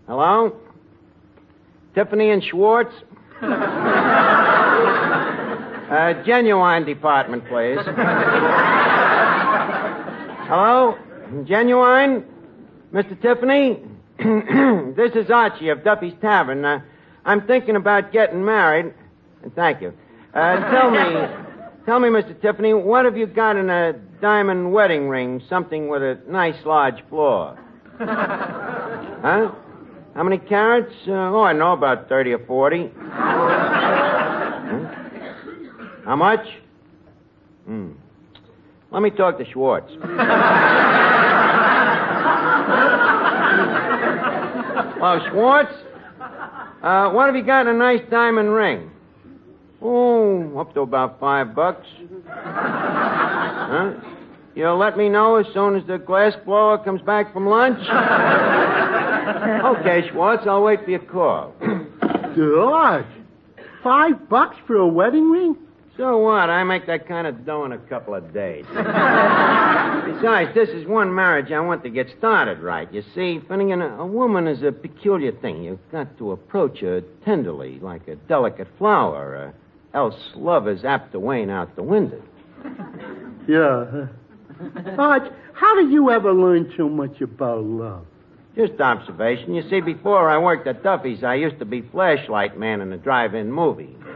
Hello? 0.07 0.57
Tiffany 1.95 2.31
and 2.31 2.43
Schwartz? 2.43 2.95
uh, 3.43 3.53
genuine 6.25 6.85
department, 6.85 7.45
please. 7.49 7.79
Hello? 10.49 10.97
Genuine? 11.45 12.25
Mr. 12.93 13.21
Tiffany? 13.21 13.81
this 14.97 15.13
is 15.15 15.31
Archie 15.31 15.69
of 15.69 15.85
Duffy's 15.85 16.15
Tavern. 16.21 16.65
Uh, 16.65 16.81
I'm 17.25 17.47
thinking 17.47 17.77
about 17.77 18.13
getting 18.13 18.45
married. 18.45 18.95
Thank 19.55 19.83
you. 19.83 19.93
Uh, 20.35 20.71
tell 20.71 20.91
me, 20.91 20.99
tell 21.87 22.01
me, 22.01 22.09
Mr. 22.09 22.41
Tiffany, 22.41 22.73
what 22.75 23.05
have 23.05 23.17
you 23.17 23.27
got 23.27 23.57
in 23.57 23.69
a 23.69 23.93
diamond 24.21 24.73
wedding 24.73 25.09
ring? 25.09 25.43
Something 25.49 25.89
with 25.89 26.03
a 26.03 26.19
nice 26.29 26.65
large 26.65 27.03
floor. 27.09 27.59
huh? 27.99 29.53
How 30.15 30.23
many 30.23 30.39
carrots? 30.39 30.93
Uh, 31.09 31.13
oh, 31.13 31.43
I 31.43 31.53
know 31.55 31.73
about 31.73 32.09
30 32.09 32.33
or 32.33 32.47
40. 32.47 32.91
Huh? 32.95 33.09
How 36.05 36.17
much? 36.17 36.47
Hmm. 37.67 37.93
Let 38.91 39.01
me 39.03 39.11
talk 39.11 39.39
to 39.39 39.45
Schwartz. 39.51 39.91
Hello, 44.99 45.19
Schwartz? 45.31 45.73
Uh, 46.83 47.11
what 47.11 47.27
have 47.27 47.37
you 47.37 47.43
got 47.45 47.67
in 47.67 47.75
a 47.75 47.79
nice 47.79 48.03
diamond 48.11 48.53
ring? 48.53 48.91
Oh, 49.81 50.59
up 50.59 50.75
to 50.75 50.81
about 50.83 51.19
five 51.19 51.55
bucks. 51.55 51.87
Huh? 52.29 53.95
You'll 54.55 54.77
let 54.77 54.99
me 54.99 55.09
know 55.09 55.37
as 55.37 55.47
soon 55.55 55.77
as 55.77 55.87
the 55.87 55.99
glass 55.99 56.35
blower 56.45 56.77
comes 56.79 57.01
back 57.01 57.33
from 57.33 57.47
lunch? 57.47 57.79
okay, 59.79 60.09
Schwartz, 60.11 60.47
I'll 60.47 60.63
wait 60.63 60.85
for 60.85 60.91
your 60.91 61.01
call. 61.01 61.55
George, 62.37 63.07
five 63.83 64.29
bucks 64.29 64.57
for 64.67 64.77
a 64.77 64.87
wedding 64.87 65.31
ring? 65.31 65.57
So 65.97 66.19
what? 66.19 66.51
I 66.51 66.65
make 66.65 66.87
that 66.87 67.07
kind 67.07 67.27
of 67.27 67.45
dough 67.45 67.65
in 67.65 67.73
a 67.73 67.79
couple 67.79 68.15
of 68.15 68.33
days. 68.33 68.65
Besides, 68.75 70.55
this 70.55 70.71
is 70.71 70.87
one 70.87 71.15
marriage 71.15 71.53
I 71.53 71.61
want 71.61 71.83
to 71.85 71.91
get 71.91 72.09
started 72.19 72.61
right. 72.61 72.93
You 72.93 73.03
see, 73.15 73.41
Finnegan, 73.47 73.83
a, 73.83 74.01
a 74.01 74.07
woman 74.07 74.47
is 74.47 74.63
a 74.63 74.73
peculiar 74.73 75.33
thing. 75.33 75.63
You've 75.63 75.91
got 75.91 76.17
to 76.19 76.33
approach 76.33 76.81
her 76.81 77.03
tenderly, 77.25 77.79
like 77.81 78.09
a 78.09 78.17
delicate 78.17 78.69
flower, 78.79 79.53
uh, 79.95 79.97
else 79.97 80.17
love 80.35 80.67
is 80.69 80.85
apt 80.85 81.13
to 81.13 81.21
wane 81.21 81.51
out 81.51 81.75
the 81.77 81.83
window. 81.83 82.23
Yeah. 83.49 84.07
Arch, 84.99 85.31
how 85.55 85.75
did 85.77 85.91
you 85.91 86.11
ever 86.11 86.33
learn 86.33 86.73
so 86.77 86.89
much 86.89 87.21
about 87.21 87.65
love? 87.65 88.05
Just 88.57 88.81
observation. 88.81 89.55
You 89.55 89.63
see, 89.71 89.81
before 89.81 90.29
I 90.29 90.37
worked 90.39 90.67
at 90.67 90.83
Duffy's, 90.83 91.25
I 91.25 91.35
used 91.37 91.59
to 91.61 91.65
be 91.65 91.81
flashlight 91.81 92.59
man 92.59 92.81
in 92.83 92.93
a 92.93 92.99
drive-in 92.99 93.51
movie. 93.53 93.97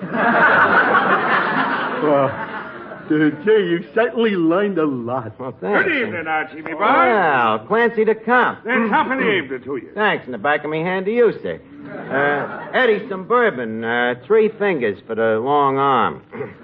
Well, 1.97 2.29
uh, 2.29 3.09
gee, 3.09 3.15
you 3.15 3.85
certainly 3.95 4.33
learned 4.33 4.77
a 4.79 4.85
lot. 4.85 5.39
Well, 5.41 5.57
thanks. 5.61 5.85
Good 5.89 6.09
evening, 6.09 6.27
Archie, 6.27 6.57
me 6.61 6.73
boy. 6.73 6.79
Well, 6.81 7.61
Clancy 7.67 8.05
to 8.05 8.15
come. 8.15 8.59
Then 8.65 8.91
company 8.91 9.39
evening 9.39 9.63
to 9.65 9.77
you. 9.77 9.91
Thanks. 9.95 10.27
In 10.27 10.33
the 10.33 10.39
back 10.39 10.63
of 10.65 10.71
me 10.71 10.81
hand 10.83 11.07
to 11.07 11.13
you, 11.13 11.33
sir. 11.43 11.59
Uh, 11.89 12.77
Eddie, 12.77 13.09
some 13.09 13.27
bourbon. 13.27 13.83
Uh, 13.83 14.17
three 14.27 14.51
fingers 14.59 14.99
for 15.07 15.15
the 15.15 15.39
long 15.43 15.79
arm. 15.79 16.23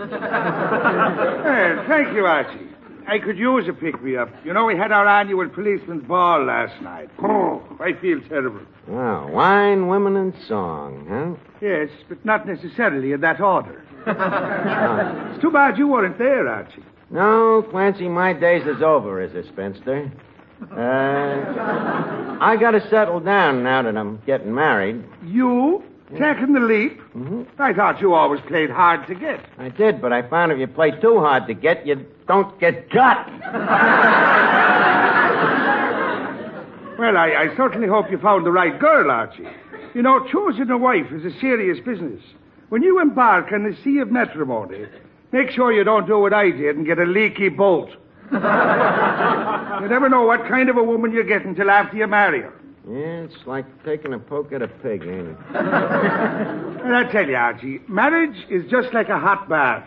Well, 1.62 1.84
thank 1.88 2.14
you, 2.14 2.26
Archie. 2.26 2.68
I 3.06 3.18
could 3.18 3.38
use 3.38 3.68
a 3.68 3.72
pick-me-up. 3.72 4.28
You 4.44 4.52
know, 4.52 4.64
we 4.66 4.76
had 4.76 4.92
our 4.92 5.06
annual 5.06 5.48
policeman's 5.48 6.04
ball 6.04 6.44
last 6.44 6.80
night. 6.82 7.10
Oh, 7.22 7.62
I 7.80 7.92
feel 8.00 8.20
terrible. 8.28 8.62
Well, 8.86 9.28
wine, 9.28 9.88
women, 9.88 10.16
and 10.16 10.34
song, 10.48 11.06
huh? 11.08 11.50
Yes, 11.60 11.88
but 12.08 12.24
not 12.24 12.46
necessarily 12.46 13.12
in 13.12 13.20
that 13.20 13.40
order. 13.40 13.84
it's 14.06 15.42
too 15.42 15.50
bad 15.50 15.78
you 15.78 15.88
weren't 15.88 16.18
there, 16.18 16.48
Archie. 16.48 16.82
No, 17.10 17.62
Clancy, 17.70 18.08
my 18.08 18.32
days 18.32 18.66
is 18.66 18.82
over 18.82 19.20
as 19.20 19.34
a 19.34 19.46
spinster. 19.48 20.10
Uh, 20.70 22.38
I 22.40 22.56
got 22.58 22.70
to 22.70 22.88
settle 22.88 23.20
down 23.20 23.62
now 23.62 23.82
that 23.82 23.96
I'm 23.96 24.22
getting 24.26 24.54
married. 24.54 25.04
You? 25.24 25.82
Taking 26.18 26.52
the 26.52 26.60
leap? 26.60 27.00
Mhm. 27.14 27.46
I 27.58 27.72
thought 27.72 28.00
you 28.00 28.12
always 28.14 28.40
played 28.42 28.70
hard 28.70 29.06
to 29.06 29.14
get. 29.14 29.40
I 29.58 29.68
did, 29.70 30.00
but 30.00 30.12
I 30.12 30.22
found 30.22 30.52
if 30.52 30.58
you 30.58 30.66
play 30.66 30.90
too 30.90 31.20
hard 31.20 31.46
to 31.46 31.54
get, 31.54 31.86
you 31.86 32.04
don't 32.28 32.58
get 32.60 32.90
got. 32.90 33.28
Well, 36.98 37.16
I, 37.16 37.30
I 37.34 37.56
certainly 37.56 37.88
hope 37.88 38.10
you 38.12 38.18
found 38.18 38.46
the 38.46 38.52
right 38.52 38.78
girl, 38.78 39.10
Archie. 39.10 39.48
You 39.92 40.02
know, 40.02 40.24
choosing 40.28 40.70
a 40.70 40.78
wife 40.78 41.10
is 41.10 41.24
a 41.24 41.32
serious 41.40 41.80
business. 41.84 42.22
When 42.68 42.82
you 42.82 43.00
embark 43.00 43.50
on 43.52 43.64
the 43.64 43.76
sea 43.82 43.98
of 43.98 44.12
matrimony, 44.12 44.86
make 45.32 45.50
sure 45.50 45.72
you 45.72 45.82
don't 45.82 46.06
do 46.06 46.18
what 46.20 46.32
I 46.32 46.50
did 46.50 46.76
and 46.76 46.86
get 46.86 46.98
a 47.00 47.04
leaky 47.04 47.48
bolt. 47.48 47.90
you 48.30 48.38
never 48.38 50.08
know 50.08 50.22
what 50.22 50.46
kind 50.46 50.68
of 50.68 50.76
a 50.76 50.82
woman 50.84 51.10
you 51.12 51.24
get 51.24 51.44
until 51.44 51.70
after 51.70 51.96
you 51.96 52.06
marry 52.06 52.42
her. 52.42 52.52
Yeah, 52.88 53.22
it's 53.22 53.46
like 53.46 53.64
taking 53.84 54.12
a 54.12 54.18
poke 54.18 54.52
at 54.52 54.60
a 54.60 54.66
pig, 54.68 55.02
ain't 55.02 55.28
it? 55.28 55.36
And 56.82 56.96
I 56.96 57.04
tell 57.12 57.28
you, 57.28 57.36
Archie, 57.36 57.78
marriage 57.86 58.36
is 58.50 58.68
just 58.68 58.92
like 58.92 59.08
a 59.08 59.18
hot 59.18 59.48
bath. 59.48 59.86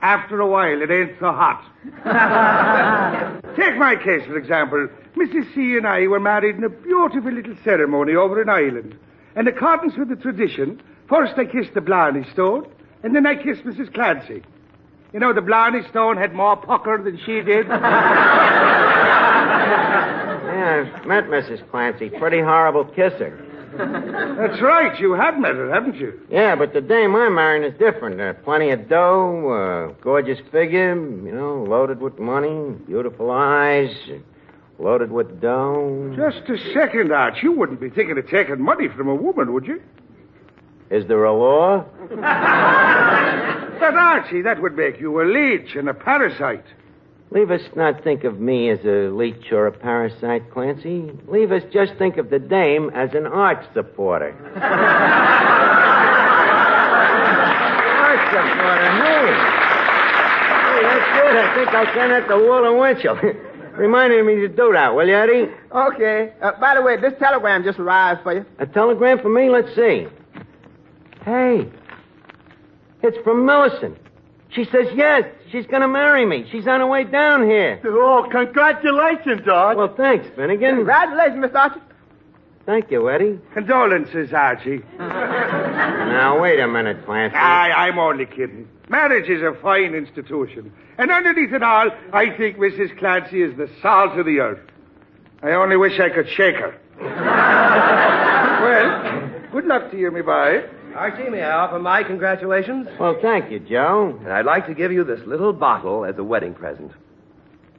After 0.00 0.40
a 0.40 0.46
while, 0.46 0.80
it 0.80 0.90
ain't 0.90 1.12
so 1.20 1.30
hot. 1.30 1.62
Take 3.56 3.76
my 3.76 3.96
case, 3.96 4.24
for 4.26 4.38
example. 4.38 4.88
Mrs. 5.14 5.54
C 5.54 5.76
and 5.76 5.86
I 5.86 6.06
were 6.06 6.18
married 6.18 6.56
in 6.56 6.64
a 6.64 6.70
beautiful 6.70 7.30
little 7.30 7.54
ceremony 7.62 8.14
over 8.14 8.40
in 8.40 8.48
Ireland. 8.48 8.96
In 9.36 9.46
accordance 9.46 9.94
with 9.98 10.08
the 10.08 10.16
tradition, 10.16 10.80
first 11.06 11.34
I 11.36 11.44
kissed 11.44 11.74
the 11.74 11.82
Blarney 11.82 12.24
Stone, 12.32 12.66
and 13.02 13.14
then 13.14 13.26
I 13.26 13.36
kissed 13.36 13.64
Mrs. 13.64 13.92
Clancy. 13.92 14.42
You 15.12 15.20
know, 15.20 15.34
the 15.34 15.42
Blarney 15.42 15.82
Stone 15.90 16.16
had 16.16 16.32
more 16.32 16.56
pucker 16.56 16.96
than 17.02 17.18
she 17.18 17.42
did. 17.42 17.66
I've 20.62 21.06
met 21.06 21.24
Mrs. 21.24 21.68
Clancy. 21.70 22.10
Pretty 22.10 22.40
horrible 22.40 22.84
kisser. 22.84 23.38
That's 23.76 24.60
right. 24.60 24.98
You 25.00 25.12
have 25.14 25.38
met 25.38 25.54
her, 25.54 25.72
haven't 25.72 25.96
you? 25.96 26.20
Yeah, 26.30 26.54
but 26.56 26.72
the 26.74 26.80
dame 26.82 27.16
I'm 27.16 27.34
marrying 27.34 27.64
is 27.64 27.78
different. 27.78 28.20
Uh, 28.20 28.34
plenty 28.44 28.70
of 28.70 28.88
dough, 28.88 29.48
uh, 29.50 29.94
gorgeous 30.02 30.38
figure, 30.50 30.94
you 30.94 31.32
know, 31.32 31.64
loaded 31.64 32.00
with 32.00 32.18
money, 32.18 32.72
beautiful 32.86 33.30
eyes, 33.30 33.90
loaded 34.78 35.10
with 35.10 35.40
dough. 35.40 36.12
Just 36.14 36.48
a 36.50 36.58
second, 36.74 37.12
Arch. 37.12 37.42
You 37.42 37.52
wouldn't 37.52 37.80
be 37.80 37.88
thinking 37.88 38.18
of 38.18 38.28
taking 38.28 38.60
money 38.60 38.88
from 38.88 39.08
a 39.08 39.14
woman, 39.14 39.54
would 39.54 39.66
you? 39.66 39.80
Is 40.90 41.06
there 41.08 41.24
a 41.24 41.32
law? 41.32 41.86
But, 43.82 43.94
Archie, 43.96 44.42
that 44.42 44.62
would 44.62 44.76
make 44.76 45.00
you 45.00 45.20
a 45.20 45.24
leech 45.24 45.74
and 45.74 45.88
a 45.88 45.94
parasite. 45.94 46.64
Leave 47.32 47.50
us 47.50 47.62
not 47.74 48.04
think 48.04 48.24
of 48.24 48.38
me 48.40 48.68
as 48.68 48.80
a 48.84 49.08
leech 49.08 49.50
or 49.52 49.66
a 49.66 49.72
parasite, 49.72 50.50
Clancy. 50.50 51.10
Leave 51.26 51.50
us 51.50 51.62
just 51.72 51.94
think 51.96 52.18
of 52.18 52.28
the 52.28 52.38
dame 52.38 52.90
as 52.90 53.14
an 53.14 53.26
arch 53.26 53.64
supporter. 53.72 54.32
arch 54.32 54.60
supporter, 58.28 58.90
hey. 59.00 59.32
Hey, 60.68 60.82
that's 60.82 61.08
good. 61.16 61.36
I 61.36 61.54
think 61.54 61.68
I'll 61.68 61.94
send 61.94 62.12
that 62.12 62.28
to 62.28 62.36
Walter 62.36 62.76
Winchell. 62.76 63.16
Reminding 63.78 64.26
me 64.26 64.34
to 64.34 64.48
do 64.48 64.70
that, 64.74 64.94
will 64.94 65.08
you, 65.08 65.16
Eddie? 65.16 65.50
Okay. 65.74 66.34
Uh, 66.42 66.52
by 66.60 66.74
the 66.74 66.82
way, 66.82 67.00
this 67.00 67.14
telegram 67.18 67.64
just 67.64 67.78
arrived 67.78 68.22
for 68.22 68.34
you. 68.34 68.44
A 68.58 68.66
telegram 68.66 69.18
for 69.20 69.30
me? 69.30 69.48
Let's 69.48 69.74
see. 69.74 70.06
Hey, 71.24 71.66
it's 73.02 73.16
from 73.24 73.46
Millicent. 73.46 73.96
She 74.54 74.64
says 74.66 74.88
yes, 74.94 75.24
she's 75.50 75.66
going 75.66 75.80
to 75.80 75.88
marry 75.88 76.26
me. 76.26 76.46
She's 76.50 76.66
on 76.66 76.80
her 76.80 76.86
way 76.86 77.04
down 77.04 77.44
here. 77.44 77.80
Oh, 77.84 78.26
congratulations, 78.30 79.48
Arch. 79.48 79.76
Well, 79.78 79.94
thanks, 79.96 80.26
Finnegan. 80.36 80.76
Congratulations, 80.76 81.44
Mr. 81.44 81.54
Archie. 81.54 81.80
Thank 82.66 82.90
you, 82.90 83.08
Eddie. 83.10 83.40
Condolences, 83.54 84.32
Archie. 84.32 84.82
Now, 84.98 86.38
wait 86.40 86.60
a 86.60 86.68
minute, 86.68 87.04
Clancy. 87.06 87.34
I, 87.34 87.88
I'm 87.88 87.98
only 87.98 88.26
kidding. 88.26 88.68
Marriage 88.88 89.28
is 89.28 89.42
a 89.42 89.54
fine 89.60 89.94
institution. 89.94 90.70
And 90.98 91.10
underneath 91.10 91.52
it 91.52 91.62
all, 91.62 91.90
I 92.12 92.36
think 92.36 92.58
Mrs. 92.58 92.96
Clancy 92.98 93.42
is 93.42 93.56
the 93.56 93.70
salt 93.80 94.18
of 94.18 94.26
the 94.26 94.40
earth. 94.40 94.60
I 95.42 95.52
only 95.52 95.76
wish 95.76 95.98
I 95.98 96.10
could 96.10 96.28
shake 96.28 96.56
her. 96.56 96.78
well, 98.60 99.50
good 99.50 99.64
luck 99.64 99.90
to 99.90 99.98
you, 99.98 100.10
me 100.10 100.20
boy. 100.20 100.62
Archie, 100.94 101.28
may 101.30 101.42
I 101.42 101.50
offer 101.52 101.78
my 101.78 102.02
congratulations? 102.02 102.88
Well, 102.98 103.16
thank 103.20 103.50
you, 103.50 103.58
Joe. 103.58 104.18
And 104.22 104.32
I'd 104.32 104.44
like 104.44 104.66
to 104.66 104.74
give 104.74 104.92
you 104.92 105.04
this 105.04 105.20
little 105.26 105.52
bottle 105.52 106.04
as 106.04 106.18
a 106.18 106.24
wedding 106.24 106.54
present. 106.54 106.92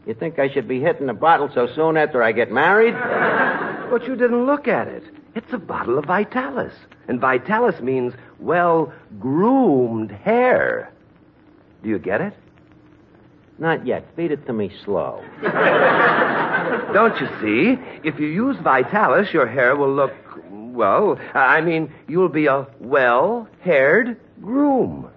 You 0.05 0.13
think 0.13 0.39
I 0.39 0.50
should 0.51 0.67
be 0.67 0.82
hitting 0.82 1.08
the 1.08 1.13
bottle 1.13 1.50
so 1.53 1.67
soon 1.74 1.96
after 1.98 2.22
I 2.24 2.32
get 2.32 2.51
married? 2.51 2.93
But 3.93 4.08
you 4.08 4.15
didn't 4.15 4.48
look 4.48 4.67
at 4.67 4.88
it. 4.88 5.03
It's 5.36 5.53
a 5.53 5.60
bottle 5.60 6.00
of 6.00 6.05
Vitalis. 6.05 6.74
And 7.08 7.22
Vitalis 7.22 7.79
means 7.79 8.15
well 8.39 8.91
groomed 9.20 10.10
hair. 10.10 10.91
Do 11.84 11.89
you 11.89 12.00
get 12.00 12.20
it? 12.20 12.34
Not 13.60 13.86
yet. 13.86 14.03
Feed 14.15 14.32
it 14.32 14.48
to 14.48 14.53
me 14.53 14.72
slow. 14.84 15.24
Don't 16.93 17.20
you 17.22 17.27
see? 17.39 17.79
If 18.03 18.20
you 18.20 18.25
use 18.25 18.58
Vitalis, 18.63 19.32
your 19.32 19.46
hair 19.46 19.75
will 19.75 19.93
look, 19.93 20.13
well, 20.74 21.20
I 21.34 21.62
mean, 21.62 21.94
you'll 22.08 22.30
be 22.30 22.48
a 22.48 22.68
well 22.80 23.48
haired 23.62 24.20
groom. 24.42 25.10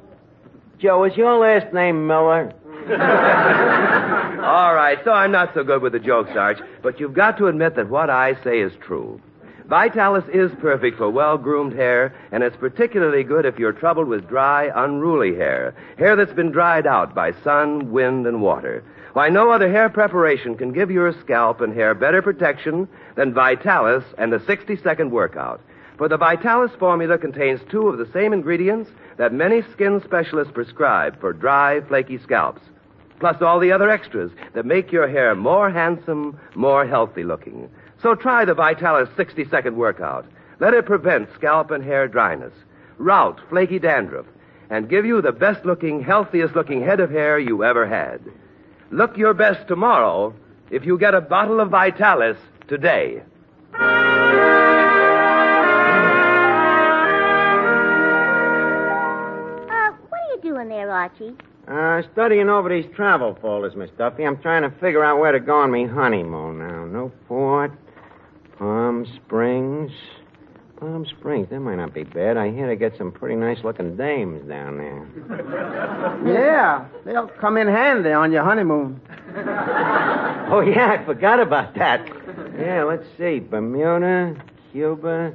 Joe, 0.78 1.04
is 1.04 1.16
your 1.16 1.38
last 1.38 1.72
name 1.72 2.06
Miller? 2.06 2.52
All 4.46 4.74
right, 4.74 4.98
so 5.02 5.10
I'm 5.12 5.32
not 5.32 5.54
so 5.54 5.64
good 5.64 5.82
with 5.82 5.92
the 5.92 5.98
jokes, 5.98 6.30
Arch, 6.36 6.58
but 6.82 7.00
you've 7.00 7.14
got 7.14 7.38
to 7.38 7.46
admit 7.46 7.74
that 7.76 7.88
what 7.88 8.10
I 8.10 8.34
say 8.44 8.60
is 8.60 8.72
true. 8.80 9.20
Vitalis 9.66 10.24
is 10.32 10.52
perfect 10.60 10.98
for 10.98 11.10
well 11.10 11.38
groomed 11.38 11.72
hair, 11.72 12.14
and 12.30 12.44
it's 12.44 12.56
particularly 12.56 13.24
good 13.24 13.44
if 13.44 13.58
you're 13.58 13.72
troubled 13.72 14.06
with 14.06 14.28
dry, 14.28 14.70
unruly 14.74 15.34
hair. 15.34 15.74
Hair 15.98 16.16
that's 16.16 16.32
been 16.34 16.52
dried 16.52 16.86
out 16.86 17.14
by 17.14 17.32
sun, 17.42 17.90
wind, 17.90 18.26
and 18.26 18.40
water. 18.40 18.84
Why, 19.16 19.30
no 19.30 19.50
other 19.50 19.70
hair 19.72 19.88
preparation 19.88 20.58
can 20.58 20.74
give 20.74 20.90
your 20.90 21.10
scalp 21.20 21.62
and 21.62 21.72
hair 21.72 21.94
better 21.94 22.20
protection 22.20 22.86
than 23.14 23.32
Vitalis 23.32 24.04
and 24.18 24.30
the 24.30 24.40
60 24.40 24.76
second 24.82 25.10
workout. 25.10 25.58
For 25.96 26.06
the 26.06 26.18
Vitalis 26.18 26.72
formula 26.78 27.16
contains 27.16 27.62
two 27.70 27.88
of 27.88 27.96
the 27.96 28.12
same 28.12 28.34
ingredients 28.34 28.90
that 29.16 29.32
many 29.32 29.62
skin 29.72 30.02
specialists 30.04 30.52
prescribe 30.52 31.18
for 31.18 31.32
dry, 31.32 31.80
flaky 31.80 32.18
scalps, 32.18 32.60
plus 33.18 33.40
all 33.40 33.58
the 33.58 33.72
other 33.72 33.88
extras 33.88 34.32
that 34.52 34.66
make 34.66 34.92
your 34.92 35.08
hair 35.08 35.34
more 35.34 35.70
handsome, 35.70 36.38
more 36.54 36.86
healthy 36.86 37.24
looking. 37.24 37.70
So 38.02 38.14
try 38.14 38.44
the 38.44 38.52
Vitalis 38.52 39.08
60 39.16 39.48
second 39.48 39.78
workout. 39.78 40.26
Let 40.60 40.74
it 40.74 40.84
prevent 40.84 41.32
scalp 41.34 41.70
and 41.70 41.82
hair 41.82 42.06
dryness, 42.06 42.52
rout 42.98 43.40
flaky 43.48 43.78
dandruff, 43.78 44.26
and 44.68 44.90
give 44.90 45.06
you 45.06 45.22
the 45.22 45.32
best 45.32 45.64
looking, 45.64 46.02
healthiest 46.02 46.54
looking 46.54 46.82
head 46.82 47.00
of 47.00 47.10
hair 47.10 47.38
you 47.38 47.64
ever 47.64 47.86
had. 47.86 48.20
Look 48.90 49.16
your 49.16 49.34
best 49.34 49.66
tomorrow 49.68 50.34
if 50.70 50.84
you 50.84 50.98
get 50.98 51.14
a 51.14 51.20
bottle 51.20 51.60
of 51.60 51.70
Vitalis 51.70 52.36
today. 52.68 53.22
Uh, 53.74 53.78
what 60.08 60.20
are 60.20 60.30
you 60.34 60.38
doing 60.42 60.68
there, 60.68 60.90
Archie? 60.90 61.34
Uh, 61.68 62.02
studying 62.12 62.48
over 62.48 62.68
these 62.68 62.86
travel 62.94 63.36
folders, 63.40 63.74
Miss 63.74 63.90
Duffy. 63.98 64.24
I'm 64.24 64.40
trying 64.40 64.62
to 64.62 64.70
figure 64.78 65.04
out 65.04 65.18
where 65.18 65.32
to 65.32 65.40
go 65.40 65.56
on 65.56 65.72
me 65.72 65.84
honeymoon 65.86 66.58
now. 66.58 66.84
Newport, 66.84 67.72
Palm 68.56 69.04
Springs. 69.16 69.90
Palm 70.86 71.04
Springs, 71.04 71.48
that 71.50 71.58
might 71.58 71.74
not 71.74 71.92
be 71.92 72.04
bad. 72.04 72.36
I 72.36 72.52
hear 72.52 72.68
they 72.68 72.76
get 72.76 72.96
some 72.96 73.10
pretty 73.10 73.34
nice 73.34 73.58
looking 73.64 73.96
dames 73.96 74.48
down 74.48 74.78
there. 74.78 75.04
Yeah, 76.24 76.86
they'll 77.04 77.26
come 77.26 77.56
in 77.56 77.66
handy 77.66 78.10
on 78.10 78.30
your 78.32 78.44
honeymoon. 78.44 79.00
Oh, 80.48 80.60
yeah, 80.60 80.92
I 80.92 81.04
forgot 81.04 81.40
about 81.40 81.74
that. 81.74 82.06
Yeah, 82.56 82.84
let's 82.84 83.02
see. 83.18 83.40
Bermuda, 83.40 84.36
Cuba, 84.70 85.34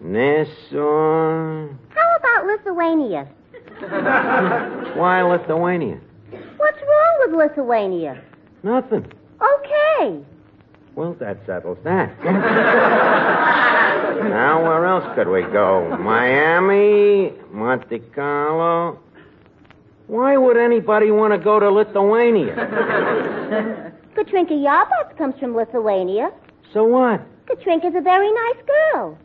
Nassau. 0.00 1.68
How 1.90 2.16
about 2.16 2.46
Lithuania? 2.46 3.28
Why 4.98 5.22
Lithuania? 5.22 6.00
What's 6.56 6.80
wrong 6.80 7.16
with 7.18 7.34
Lithuania? 7.34 8.22
Nothing. 8.62 9.12
Okay. 9.38 10.24
Well, 10.94 11.14
that 11.20 11.44
settles 11.44 11.76
that. 11.84 12.10
Now, 14.28 14.62
where 14.62 14.84
else 14.86 15.04
could 15.14 15.28
we 15.28 15.42
go? 15.42 15.96
Miami, 15.98 17.32
Monte 17.52 17.98
Carlo. 18.14 18.98
Why 20.06 20.36
would 20.36 20.56
anybody 20.56 21.10
want 21.10 21.32
to 21.34 21.38
go 21.38 21.60
to 21.60 21.70
Lithuania? 21.70 22.54
Katrinka 24.16 24.52
Yarbats 24.52 25.16
comes 25.18 25.34
from 25.38 25.54
Lithuania. 25.54 26.30
So 26.72 26.84
what? 26.84 27.20
Katrinka's 27.46 27.94
a 27.96 28.00
very 28.00 28.32
nice 28.32 28.56
girl. 28.66 29.18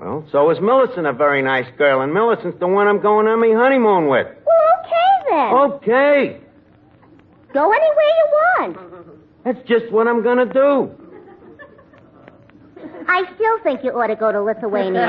Well, 0.00 0.24
so 0.30 0.50
is 0.50 0.58
Millicent 0.60 1.06
a 1.06 1.12
very 1.12 1.42
nice 1.42 1.66
girl, 1.76 2.00
and 2.02 2.12
Millicent's 2.14 2.58
the 2.60 2.68
one 2.68 2.86
I'm 2.86 3.00
going 3.02 3.26
on 3.26 3.40
my 3.40 3.52
honeymoon 3.58 4.08
with. 4.08 4.26
Well, 4.26 4.66
okay 4.80 5.30
then. 5.30 5.54
Okay, 5.54 6.40
Go 7.52 7.70
anywhere 7.72 8.04
you 8.18 8.26
want. 8.30 9.44
that's 9.44 9.68
just 9.68 9.90
what 9.90 10.06
I'm 10.06 10.22
gonna 10.22 10.46
do. 10.52 10.90
I 13.08 13.24
still 13.34 13.58
think 13.62 13.82
you 13.82 13.90
ought 13.92 14.08
to 14.08 14.16
go 14.16 14.30
to 14.30 14.42
Lithuania. 14.42 15.06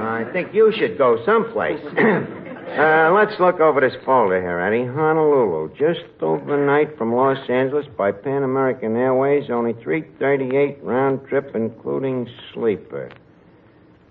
I 0.00 0.24
think 0.32 0.54
you 0.54 0.72
should 0.78 0.96
go 0.96 1.20
someplace. 1.26 1.80
uh, 1.98 3.10
let's 3.12 3.38
look 3.40 3.58
over 3.58 3.80
this 3.80 3.94
folder 4.04 4.40
here, 4.40 4.60
Eddie. 4.60 4.86
Honolulu, 4.86 5.74
just 5.76 6.04
overnight 6.20 6.96
from 6.96 7.12
Los 7.14 7.50
Angeles 7.50 7.86
by 7.98 8.12
Pan 8.12 8.44
American 8.44 8.96
Airways, 8.96 9.50
only 9.50 9.72
338 9.82 10.78
round 10.84 11.26
trip, 11.26 11.50
including 11.56 12.28
sleeper. 12.54 13.10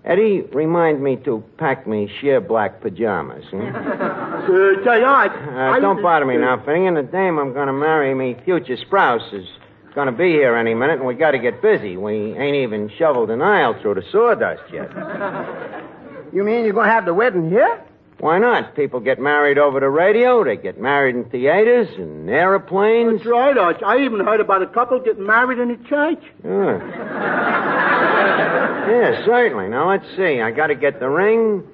Eddie, 0.04 0.42
remind 0.52 1.02
me 1.02 1.16
to 1.24 1.42
pack 1.56 1.86
me 1.86 2.10
sheer 2.20 2.40
black 2.40 2.82
pajamas. 2.82 3.44
Hmm? 3.50 3.60
Uh, 3.60 4.84
say, 4.84 5.02
Arch. 5.02 5.32
Uh, 5.32 5.80
don't 5.80 6.02
bother 6.02 6.26
me 6.26 6.36
now, 6.36 6.62
Finnegan. 6.64 6.94
The 6.94 7.02
dame 7.02 7.38
I'm 7.38 7.54
going 7.54 7.66
to 7.66 7.72
marry, 7.72 8.14
me 8.14 8.36
future 8.44 8.76
spouse, 8.76 9.32
is 9.32 9.46
going 9.94 10.06
to 10.06 10.12
be 10.12 10.30
here 10.32 10.56
any 10.56 10.74
minute, 10.74 10.98
and 10.98 11.06
we 11.06 11.14
got 11.14 11.30
to 11.32 11.38
get 11.38 11.62
busy. 11.62 11.96
We 11.96 12.34
ain't 12.36 12.56
even 12.56 12.90
shoveled 12.98 13.30
an 13.30 13.42
aisle 13.42 13.74
through 13.80 13.94
the 13.94 14.04
sawdust 14.12 14.62
yet. 14.72 14.90
You 16.32 16.44
mean 16.44 16.64
you're 16.64 16.74
going 16.74 16.86
to 16.86 16.92
have 16.92 17.06
the 17.06 17.14
wedding 17.14 17.50
here? 17.50 17.82
Why 18.20 18.38
not? 18.38 18.76
People 18.76 19.00
get 19.00 19.18
married 19.18 19.58
over 19.58 19.80
the 19.80 19.88
radio. 19.88 20.44
They 20.44 20.56
get 20.56 20.80
married 20.80 21.16
in 21.16 21.24
theaters 21.24 21.88
and 21.98 22.30
aeroplanes. 22.30 23.18
That's 23.18 23.26
right, 23.28 23.58
Arch. 23.58 23.82
I 23.84 23.98
even 24.04 24.20
heard 24.20 24.38
about 24.38 24.62
a 24.62 24.68
couple 24.68 25.00
getting 25.00 25.26
married 25.26 25.58
in 25.58 25.72
a 25.72 25.76
church. 25.88 26.22
Yeah. 26.44 26.78
yeah, 28.90 29.24
certainly. 29.24 29.68
Now 29.68 29.90
let's 29.90 30.06
see. 30.16 30.40
I 30.40 30.52
got 30.52 30.68
to 30.68 30.76
get 30.76 31.00
the 31.00 31.08
ring, 31.08 31.64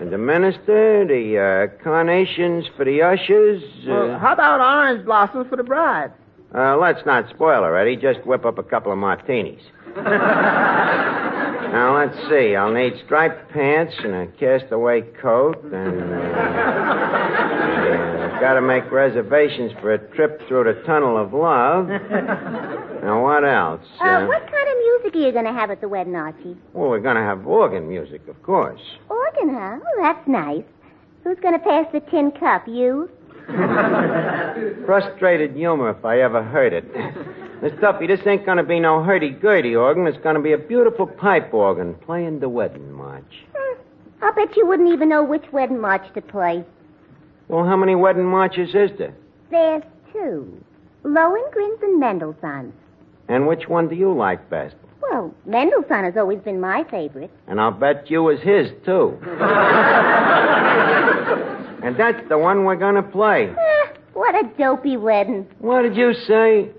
and 0.00 0.10
the 0.10 0.16
minister, 0.18 1.04
the 1.06 1.68
uh, 1.76 1.82
carnations 1.84 2.64
for 2.78 2.86
the 2.86 3.02
ushers. 3.02 3.62
Well, 3.86 4.12
Uh, 4.12 4.18
how 4.18 4.32
about 4.32 4.60
orange 4.60 5.04
blossoms 5.04 5.48
for 5.50 5.56
the 5.56 5.64
bride? 5.64 6.12
Uh, 6.54 6.76
let's 6.76 7.04
not 7.06 7.28
spoil 7.30 7.62
her, 7.62 7.76
Eddie. 7.76 7.96
Just 7.96 8.26
whip 8.26 8.44
up 8.44 8.58
a 8.58 8.62
couple 8.62 8.92
of 8.92 8.98
martinis. 8.98 9.62
Now, 11.68 11.98
let's 11.98 12.16
see. 12.30 12.56
I'll 12.56 12.72
need 12.72 12.94
striped 13.04 13.52
pants 13.52 13.92
and 14.02 14.14
a 14.14 14.26
castaway 14.38 15.02
coat, 15.20 15.62
and. 15.64 16.12
Uh, 16.14 17.58
I've 18.38 18.40
got 18.40 18.54
to 18.54 18.62
make 18.62 18.90
reservations 18.90 19.72
for 19.80 19.92
a 19.92 19.98
trip 20.14 20.40
through 20.46 20.64
the 20.64 20.80
Tunnel 20.86 21.16
of 21.16 21.32
Love. 21.34 21.88
Now, 21.88 23.22
what 23.22 23.44
else? 23.44 23.84
Uh, 24.00 24.26
what 24.26 24.42
kind 24.42 24.68
of 24.68 24.76
music 24.78 25.14
are 25.14 25.26
you 25.26 25.32
going 25.32 25.44
to 25.44 25.52
have 25.52 25.70
at 25.70 25.80
the 25.80 25.88
wedding, 25.88 26.14
Archie? 26.14 26.56
Well, 26.72 26.88
we're 26.90 27.00
going 27.00 27.16
to 27.16 27.22
have 27.22 27.46
organ 27.46 27.88
music, 27.88 28.26
of 28.28 28.42
course. 28.42 28.80
Organ, 29.08 29.54
huh? 29.54 29.78
Oh, 29.80 30.02
that's 30.02 30.26
nice. 30.28 30.64
Who's 31.24 31.38
going 31.40 31.54
to 31.54 31.60
pass 31.60 31.86
the 31.92 32.00
tin 32.10 32.30
cup? 32.32 32.66
You? 32.66 33.10
Frustrated 34.84 35.56
humor, 35.56 35.90
if 35.90 36.04
I 36.04 36.20
ever 36.20 36.42
heard 36.42 36.74
it. 36.74 36.84
Miss 37.62 37.72
Duffy, 37.80 38.06
this 38.06 38.20
ain't 38.26 38.44
going 38.44 38.58
to 38.58 38.62
be 38.62 38.78
no 38.78 39.02
hurdy-gurdy 39.02 39.74
organ. 39.74 40.06
It's 40.06 40.18
going 40.18 40.36
to 40.36 40.42
be 40.42 40.52
a 40.52 40.58
beautiful 40.58 41.06
pipe 41.06 41.52
organ 41.54 41.94
playing 41.94 42.40
the 42.40 42.48
wedding 42.48 42.92
march. 42.92 43.46
Hmm. 43.56 43.80
I'll 44.22 44.34
bet 44.34 44.54
you 44.56 44.66
wouldn't 44.66 44.92
even 44.92 45.08
know 45.08 45.24
which 45.24 45.50
wedding 45.50 45.80
march 45.80 46.02
to 46.14 46.20
play. 46.20 46.64
Well, 47.48 47.64
how 47.64 47.76
many 47.76 47.94
wedding 47.94 48.26
marches 48.26 48.74
is 48.74 48.90
there? 48.98 49.14
There's 49.50 49.82
two. 50.12 50.62
Lohengrin's 51.04 51.82
and 51.82 51.98
Mendelssohn's. 51.98 52.74
And 53.28 53.46
which 53.46 53.66
one 53.66 53.88
do 53.88 53.94
you 53.94 54.12
like 54.12 54.50
best? 54.50 54.76
Well, 55.02 55.34
Mendelssohn 55.46 56.04
has 56.04 56.16
always 56.16 56.40
been 56.40 56.60
my 56.60 56.84
favorite. 56.90 57.30
And 57.46 57.60
I'll 57.60 57.70
bet 57.70 58.10
you 58.10 58.22
was 58.24 58.40
his, 58.40 58.70
too. 58.84 59.16
and 61.82 61.96
that's 61.96 62.28
the 62.28 62.36
one 62.38 62.64
we're 62.64 62.76
going 62.76 62.96
to 62.96 63.02
play. 63.02 63.48
Eh, 63.50 63.86
what 64.14 64.34
a 64.34 64.48
dopey 64.58 64.96
wedding. 64.96 65.46
What 65.60 65.82
did 65.82 65.96
you 65.96 66.12
say? 66.26 66.70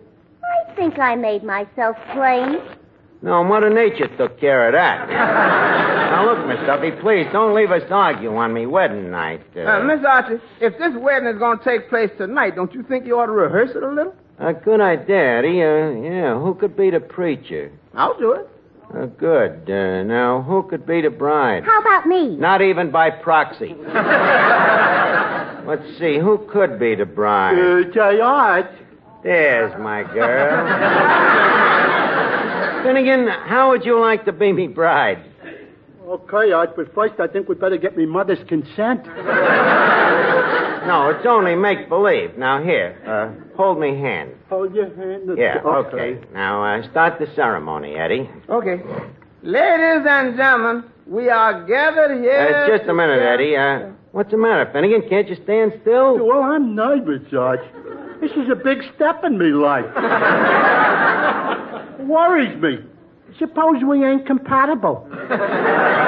I 0.44 0.74
think 0.76 1.00
I 1.00 1.16
made 1.16 1.44
myself 1.44 1.96
plain. 2.14 2.58
No, 3.22 3.44
Mother 3.44 3.70
Nature 3.70 4.08
took 4.18 4.40
care 4.40 4.68
of 4.68 4.74
that. 4.74 5.10
now, 5.10 6.26
look, 6.26 6.48
Miss 6.48 6.60
Duffy, 6.66 6.92
please 7.02 7.28
don't 7.34 7.54
leave 7.54 7.70
us 7.72 7.84
argue 7.90 8.34
on 8.36 8.54
me 8.54 8.66
wedding 8.66 9.12
night. 9.12 9.42
Uh, 9.56 9.62
Uh, 9.62 9.84
Miss 9.84 10.00
Archie, 10.08 10.40
if 10.62 10.78
this 10.78 10.94
wedding 10.98 11.28
is 11.28 11.38
going 11.38 11.58
to 11.60 11.64
take 11.64 11.90
place 11.90 12.10
tonight, 12.18 12.56
don't 12.56 12.74
you 12.74 12.84
think 12.84 13.06
you 13.06 13.20
ought 13.20 13.26
to 13.26 13.32
rehearse 13.34 13.72
it 13.76 13.84
a 13.84 13.90
little? 13.90 14.14
A 14.40 14.54
good 14.54 14.82
idea, 14.82 15.38
Eddie. 15.40 15.62
Uh, 15.62 15.92
yeah, 16.02 16.40
who 16.40 16.56
could 16.56 16.76
be 16.76 16.90
the 16.90 17.00
preacher? 17.00 17.72
I'll 17.94 18.18
do 18.18 18.32
it. 18.34 18.48
Uh, 18.94 19.06
good. 19.06 19.70
Uh, 19.70 20.04
now, 20.04 20.42
who 20.42 20.64
could 20.64 20.86
be 20.88 21.02
the 21.02 21.10
bride? 21.10 21.64
How 21.64 21.80
about 21.82 22.08
me? 22.08 22.36
Not 22.36 22.62
even 22.62 22.90
by 22.92 23.12
proxy. 23.12 23.76
Let's 25.68 25.86
see, 26.00 26.18
who 26.18 26.48
could 26.52 26.80
be 26.80 26.96
the 26.96 27.06
bride? 27.06 27.60
Uh, 27.60 27.94
say, 27.94 28.20
Art. 28.20 28.72
There's 29.22 29.78
my 29.80 30.04
girl. 30.04 30.66
Finnegan, 32.84 33.28
how 33.28 33.70
would 33.70 33.84
you 33.86 34.00
like 34.00 34.26
to 34.26 34.32
be 34.32 34.52
me 34.54 34.68
bride? 34.68 35.24
Okay, 36.10 36.52
Art, 36.52 36.76
but 36.76 36.92
first 36.96 37.20
I 37.20 37.28
think 37.28 37.48
we'd 37.48 37.60
better 37.60 37.78
get 37.78 37.96
me 37.96 38.08
mother's 38.08 38.40
consent. 38.48 39.06
No, 40.88 41.14
it's 41.16 41.24
only 41.28 41.54
make 41.54 41.88
believe. 41.88 42.36
Now, 42.36 42.64
here, 42.64 42.98
uh, 43.06 43.56
hold 43.56 43.80
me 43.80 43.90
hand. 43.90 44.32
Hold 44.50 44.74
your 44.74 44.88
hand. 44.96 45.30
Yeah, 45.38 45.60
okay. 45.64 46.20
Now, 46.34 46.64
uh, 46.64 46.90
start 46.90 47.20
the 47.20 47.28
ceremony, 47.36 47.94
Eddie. 47.94 48.28
Okay. 48.50 48.82
Ladies 49.44 50.08
and 50.10 50.36
gentlemen, 50.36 50.84
we 51.06 51.30
are 51.30 51.64
gathered 51.68 52.20
here. 52.24 52.56
Uh, 52.56 52.68
just 52.76 52.90
a 52.90 52.94
minute, 52.94 53.22
Eddie. 53.22 53.56
Uh, 53.56 53.92
what's 54.12 54.32
the 54.32 54.38
matter, 54.38 54.68
Finnegan? 54.74 55.08
Can't 55.08 55.30
you 55.30 55.36
stand 55.44 55.74
still? 55.82 56.18
Well, 56.26 56.42
I'm 56.42 56.74
nervous, 56.74 57.32
Art. 57.38 57.60
This 58.20 58.32
is 58.32 58.50
a 58.52 58.56
big 58.56 58.80
step 58.96 59.24
in 59.24 59.38
me 59.38 59.52
life. 59.52 59.86
Worries 62.00 62.60
me. 62.60 62.80
Suppose 63.38 63.84
we 63.88 64.04
ain't 64.04 64.26
compatible. 64.26 65.08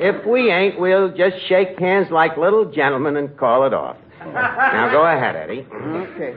Well, 0.00 0.14
if 0.14 0.26
we 0.26 0.50
ain't, 0.50 0.80
we'll 0.80 1.10
just 1.10 1.36
shake 1.46 1.78
hands 1.78 2.10
like 2.10 2.36
little 2.36 2.64
gentlemen 2.64 3.16
and 3.16 3.36
call 3.36 3.66
it 3.66 3.74
off. 3.74 3.96
Now, 4.20 4.90
go 4.90 5.06
ahead, 5.06 5.36
Eddie. 5.36 5.66
Okay. 5.72 6.34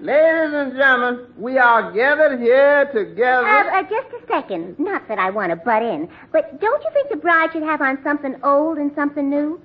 Ladies 0.00 0.54
and 0.54 0.76
gentlemen, 0.76 1.26
we 1.38 1.56
are 1.58 1.92
gathered 1.92 2.40
here 2.40 2.90
together. 2.92 3.46
Uh, 3.46 3.80
uh, 3.80 3.82
just 3.82 4.08
a 4.22 4.26
second. 4.26 4.78
Not 4.78 5.08
that 5.08 5.18
I 5.18 5.30
want 5.30 5.50
to 5.50 5.56
butt 5.56 5.82
in, 5.82 6.08
but 6.32 6.60
don't 6.60 6.82
you 6.82 6.90
think 6.92 7.08
the 7.08 7.16
bride 7.16 7.50
should 7.52 7.62
have 7.62 7.80
on 7.80 7.98
something 8.04 8.36
old 8.42 8.78
and 8.78 8.92
something 8.94 9.30
new? 9.30 9.60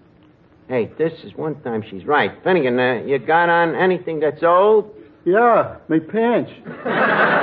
Hey, 0.68 0.92
this 0.98 1.14
is 1.24 1.34
one 1.36 1.60
time 1.62 1.84
she's 1.90 2.06
right. 2.06 2.32
Finnegan, 2.44 2.80
uh, 2.80 3.02
you 3.06 3.18
got 3.20 3.50
on 3.50 3.76
anything 3.76 4.20
that's 4.20 4.44
old? 4.44 4.96
Yeah, 5.26 5.78
me 5.90 6.00
pants. 6.00 6.52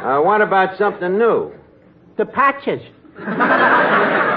Uh, 0.00 0.18
what 0.22 0.40
about 0.40 0.78
something 0.78 1.18
new? 1.18 1.52
The 2.16 2.24
patches. 2.24 2.80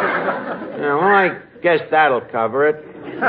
Yeah, 0.84 0.96
well, 0.96 1.04
I 1.04 1.40
guess 1.62 1.80
that'll 1.92 2.20
cover 2.22 2.68
it. 2.68 2.76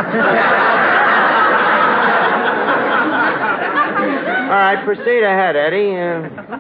All 4.45 4.51
right, 4.61 4.85
proceed 4.85 5.23
ahead, 5.23 5.57
Eddie. 5.57 5.97
Uh, 5.97 6.59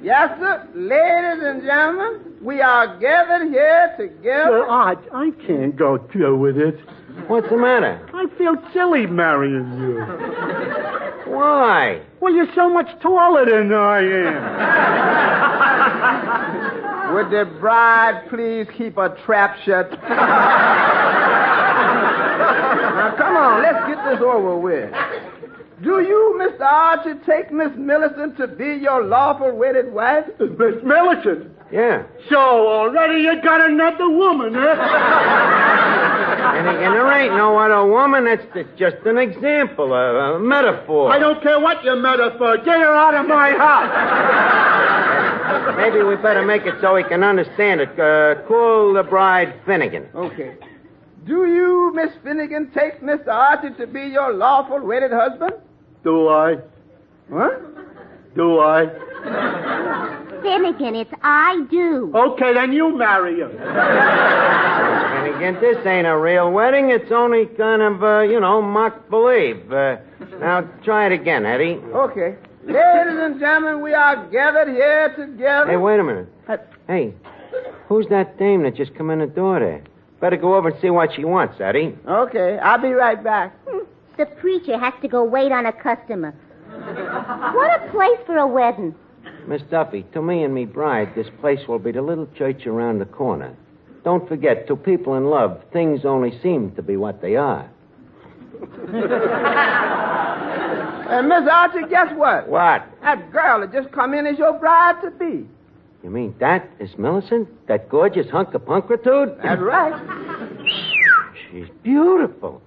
Yes, 0.00 0.38
sir. 0.38 0.64
Ladies 0.76 1.42
and 1.44 1.60
gentlemen, 1.64 2.20
we 2.40 2.60
are 2.60 2.96
gathered 3.00 3.48
here 3.48 3.92
together. 3.98 4.60
Well, 4.60 4.70
Art, 4.70 5.04
I 5.12 5.32
can't 5.44 5.74
go 5.74 5.98
through 6.12 6.38
with 6.38 6.56
it. 6.56 6.78
what's 7.26 7.48
the 7.50 7.56
matter? 7.56 8.00
I 8.14 8.26
feel 8.38 8.54
silly 8.72 9.06
marrying 9.08 9.72
you. 9.80 9.98
Why? 11.34 12.00
Well, 12.20 12.32
you're 12.32 12.46
so 12.54 12.68
much 12.70 12.86
taller 13.02 13.44
than 13.44 13.72
I 13.74 13.98
am. 16.84 16.94
Would 17.14 17.30
the 17.30 17.44
bride 17.58 18.28
please 18.28 18.66
keep 18.76 18.98
a 18.98 19.08
trap 19.24 19.56
shut? 19.64 19.90
now, 20.02 20.06
come 23.16 23.36
on, 23.36 23.62
let's 23.62 23.86
get 23.86 24.04
this 24.04 24.20
over 24.20 24.58
with. 24.58 24.92
Do 25.82 26.00
you, 26.02 26.38
Mr. 26.38 26.60
Archie, 26.60 27.14
take 27.24 27.52
Miss 27.52 27.70
Millicent 27.76 28.36
to 28.36 28.48
be 28.48 28.74
your 28.82 29.04
lawful 29.04 29.52
wedded 29.52 29.92
wife? 29.92 30.26
Miss 30.38 30.82
Millicent. 30.82 31.52
Yeah. 31.70 32.02
So 32.28 32.36
already 32.36 33.22
you 33.22 33.40
got 33.42 33.70
another 33.70 34.08
woman, 34.08 34.54
huh? 34.54 34.74
And, 36.58 36.68
and 36.68 36.94
there 36.94 37.12
ain't 37.12 37.34
no 37.34 37.58
other 37.58 37.86
woman. 37.90 38.24
That's 38.24 38.42
just 38.76 38.96
an 39.06 39.18
example, 39.18 39.92
a, 39.92 40.34
a 40.34 40.38
metaphor. 40.40 41.12
I 41.12 41.18
don't 41.18 41.42
care 41.42 41.60
what 41.60 41.84
you 41.84 41.94
metaphor. 41.96 42.56
Get 42.58 42.80
her 42.80 42.94
out 42.94 43.14
of 43.14 43.26
my 43.26 43.50
house. 43.52 45.24
Maybe 45.76 46.02
we 46.02 46.16
better 46.16 46.44
make 46.44 46.66
it 46.66 46.74
so 46.80 46.96
he 46.96 47.04
can 47.04 47.22
understand 47.22 47.80
it. 47.80 47.98
Uh, 47.98 48.42
call 48.46 48.92
the 48.94 49.02
bride 49.02 49.54
Finnegan. 49.64 50.06
Okay. 50.14 50.56
Do 51.26 51.46
you, 51.46 51.92
Miss 51.94 52.10
Finnegan, 52.22 52.70
take 52.72 53.00
Mr. 53.02 53.28
Archie 53.28 53.74
to 53.78 53.86
be 53.86 54.02
your 54.02 54.32
lawful 54.32 54.80
wedded 54.80 55.12
husband? 55.12 55.52
Do 56.04 56.28
I? 56.28 56.56
What? 57.28 58.34
Do 58.34 58.60
I? 58.60 58.86
Finnegan, 60.42 60.94
it's 60.94 61.12
I 61.22 61.66
do. 61.70 62.12
Okay, 62.14 62.54
then 62.54 62.72
you 62.72 62.96
marry 62.96 63.40
him. 63.40 63.50
Finnegan, 65.18 65.60
this 65.60 65.84
ain't 65.86 66.06
a 66.06 66.16
real 66.16 66.50
wedding. 66.50 66.90
It's 66.90 67.10
only 67.12 67.46
kind 67.46 67.82
of, 67.82 68.02
uh, 68.02 68.20
you 68.20 68.40
know, 68.40 68.62
mock 68.62 69.10
believe. 69.10 69.70
Uh, 69.72 69.96
now, 70.40 70.62
try 70.84 71.06
it 71.06 71.12
again, 71.12 71.44
Eddie. 71.44 71.80
Okay. 71.92 72.36
Ladies 72.68 73.18
and 73.18 73.40
gentlemen, 73.40 73.80
we 73.82 73.94
are 73.94 74.26
gathered 74.30 74.68
here 74.68 75.14
together. 75.16 75.70
Hey, 75.70 75.76
wait 75.78 75.98
a 75.98 76.04
minute. 76.04 76.28
Hey, 76.86 77.14
who's 77.88 78.06
that 78.08 78.38
dame 78.38 78.62
that 78.64 78.76
just 78.76 78.94
come 78.94 79.10
in 79.10 79.20
the 79.20 79.26
door 79.26 79.58
there? 79.58 79.82
Better 80.20 80.36
go 80.36 80.54
over 80.54 80.68
and 80.68 80.80
see 80.82 80.90
what 80.90 81.10
she 81.14 81.24
wants, 81.24 81.60
Eddie. 81.60 81.96
Okay, 82.06 82.58
I'll 82.58 82.80
be 82.80 82.88
right 82.92 83.22
back. 83.22 83.56
Hmm, 83.66 83.84
The 84.18 84.26
preacher 84.26 84.78
has 84.78 84.92
to 85.00 85.08
go 85.08 85.24
wait 85.24 85.50
on 85.50 85.64
a 85.64 85.72
customer. 85.72 86.34
What 86.68 87.82
a 87.82 87.88
place 87.90 88.18
for 88.26 88.36
a 88.36 88.46
wedding. 88.46 88.94
Miss 89.46 89.62
Duffy, 89.70 90.04
to 90.12 90.20
me 90.20 90.42
and 90.44 90.54
me 90.54 90.66
bride, 90.66 91.14
this 91.14 91.28
place 91.40 91.66
will 91.66 91.78
be 91.78 91.92
the 91.92 92.02
little 92.02 92.28
church 92.36 92.66
around 92.66 92.98
the 92.98 93.06
corner. 93.06 93.54
Don't 94.04 94.28
forget, 94.28 94.66
to 94.68 94.76
people 94.76 95.14
in 95.16 95.24
love, 95.30 95.62
things 95.72 96.04
only 96.04 96.38
seem 96.42 96.72
to 96.76 96.82
be 96.82 96.96
what 96.96 97.22
they 97.22 97.36
are. 97.36 97.68
And 101.08 101.26
Miss 101.26 101.48
Archie, 101.50 101.88
guess 101.88 102.12
what? 102.16 102.48
What? 102.48 102.86
That 103.00 103.32
girl 103.32 103.60
that 103.60 103.72
just 103.72 103.90
come 103.92 104.12
in 104.12 104.26
is 104.26 104.38
your 104.38 104.52
bride 104.52 105.00
to 105.02 105.10
be. 105.10 105.48
You 106.04 106.10
mean 106.10 106.34
that 106.38 106.68
is 106.78 106.98
Millicent? 106.98 107.48
That 107.66 107.88
gorgeous 107.88 108.28
hunk 108.30 108.52
of 108.52 108.66
punkritude? 108.66 109.42
That's 109.42 109.60
right. 109.60 109.94
She's 111.50 111.68
beautiful. 111.82 112.60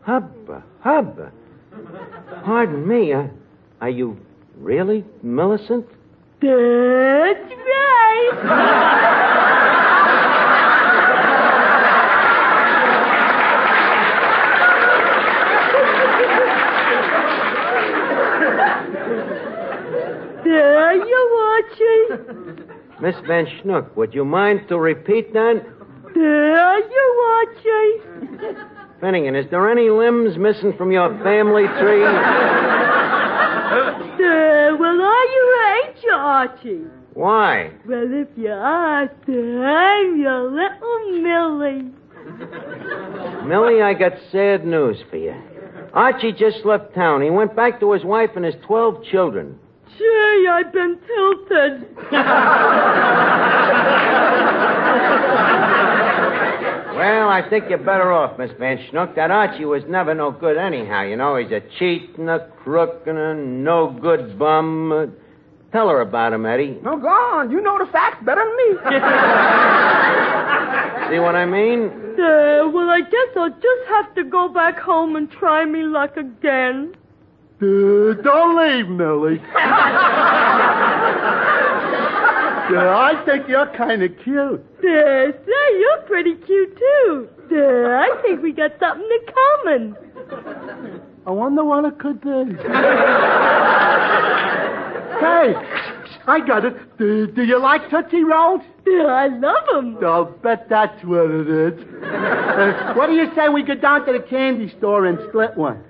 Hubba, 0.00 0.64
hubba. 0.80 1.30
Pardon 2.44 2.88
me, 2.88 3.12
uh, 3.12 3.26
are 3.82 3.90
you 3.90 4.16
really 4.56 5.04
Millicent? 5.22 5.86
That's 6.40 7.52
right. 7.52 8.30
There 20.44 20.94
you 20.94 21.22
are, 21.40 21.62
Chief. 21.76 22.10
Miss 23.02 23.16
Van 23.26 23.46
Schnook, 23.46 23.96
would 23.96 24.14
you 24.14 24.24
mind 24.24 24.68
to 24.68 24.78
repeat 24.78 25.32
that? 25.32 25.66
There 26.14 26.78
you 26.78 27.06
are, 27.32 27.46
Chase. 27.54 28.56
Finnegan, 29.00 29.34
is 29.34 29.50
there 29.50 29.68
any 29.68 29.90
limbs 29.90 30.38
missing 30.38 30.72
from 30.78 30.92
your 30.92 31.08
family 31.24 31.64
tree? 31.64 32.04
There, 34.18 34.76
well, 34.76 35.00
are 35.02 35.24
you, 35.24 35.44
ain't 35.82 35.96
you, 36.04 36.12
Archie? 36.12 36.84
Why? 37.14 37.72
Well, 37.88 38.06
if 38.08 38.28
you 38.36 38.52
are, 38.52 39.10
then 39.26 39.60
I'm 39.60 40.20
your 40.20 40.48
little 40.48 41.22
Millie. 41.22 41.90
Millie, 43.48 43.82
I 43.82 43.94
got 43.94 44.12
sad 44.30 44.64
news 44.64 44.98
for 45.10 45.16
you. 45.16 45.34
Archie 45.92 46.30
just 46.30 46.64
left 46.64 46.94
town. 46.94 47.20
He 47.22 47.30
went 47.30 47.56
back 47.56 47.80
to 47.80 47.90
his 47.90 48.04
wife 48.04 48.30
and 48.36 48.44
his 48.44 48.54
12 48.64 49.02
children. 49.10 49.58
Gee, 49.98 50.48
I've 50.50 50.72
been 50.72 50.98
tilted. 51.06 51.88
Well, 56.96 57.28
I 57.28 57.42
think 57.48 57.64
you're 57.68 57.78
better 57.78 58.12
off, 58.12 58.38
Miss 58.38 58.50
Van 58.58 58.78
Schnook. 58.78 59.14
That 59.16 59.30
Archie 59.30 59.64
was 59.64 59.82
never 59.88 60.14
no 60.14 60.30
good 60.30 60.56
anyhow. 60.56 61.02
You 61.02 61.16
know, 61.16 61.36
he's 61.36 61.50
a 61.50 61.60
cheat 61.78 62.16
and 62.18 62.28
a 62.30 62.48
crook 62.62 63.02
and 63.06 63.18
a 63.18 63.34
no 63.34 63.90
good 64.00 64.38
bum. 64.38 64.92
Uh, 64.92 65.06
tell 65.72 65.88
her 65.88 66.00
about 66.02 66.32
him, 66.34 66.46
Eddie. 66.46 66.78
No, 66.82 66.96
go 66.98 67.08
on. 67.08 67.50
You 67.50 67.60
know 67.60 67.78
the 67.78 67.86
facts 67.90 68.22
better 68.24 68.44
than 68.44 68.56
me. 68.56 68.76
See 71.10 71.18
what 71.18 71.34
I 71.34 71.44
mean? 71.46 71.90
There, 72.16 72.68
well, 72.68 72.88
I 72.90 73.00
guess 73.00 73.36
I'll 73.36 73.50
just 73.50 73.88
have 73.88 74.14
to 74.14 74.22
go 74.24 74.48
back 74.48 74.78
home 74.78 75.16
and 75.16 75.28
try 75.30 75.64
me 75.64 75.82
luck 75.82 76.16
again. 76.16 76.94
Uh, 77.62 78.14
don't 78.22 78.56
leave, 78.58 78.88
Millie. 78.88 79.40
Yeah, 82.70 82.96
I 82.96 83.22
think 83.26 83.48
you're 83.48 83.66
kind 83.76 84.02
of 84.02 84.10
cute. 84.24 84.64
There, 84.80 85.32
say, 85.32 85.78
you're 85.78 86.02
pretty 86.06 86.36
cute, 86.36 86.74
too. 86.78 87.28
There, 87.50 87.98
I 87.98 88.22
think 88.22 88.40
we 88.40 88.52
got 88.52 88.70
something 88.80 89.06
in 89.06 89.26
common. 89.34 89.96
I 91.26 91.30
wonder 91.32 91.64
what 91.64 91.84
it 91.84 91.98
could 91.98 92.20
be. 92.22 92.28
hey, 95.20 95.54
I 96.26 96.40
got 96.46 96.64
it. 96.64 96.98
Do, 96.98 97.26
do 97.26 97.42
you 97.44 97.58
like 97.58 97.90
Tootsie 97.90 98.24
Rolls? 98.24 98.62
There, 98.84 99.10
I 99.12 99.26
love 99.28 99.64
them. 99.72 99.98
I'll 100.04 100.24
bet 100.24 100.68
that's 100.68 101.04
what 101.04 101.30
it 101.30 101.48
is. 101.48 101.84
Uh, 102.02 102.94
what 102.94 103.06
do 103.08 103.14
you 103.14 103.30
say 103.34 103.48
we 103.48 103.62
go 103.62 103.74
down 103.74 104.06
to 104.06 104.12
the 104.12 104.20
candy 104.20 104.72
store 104.78 105.06
and 105.06 105.18
split 105.28 105.56
one? 105.56 105.82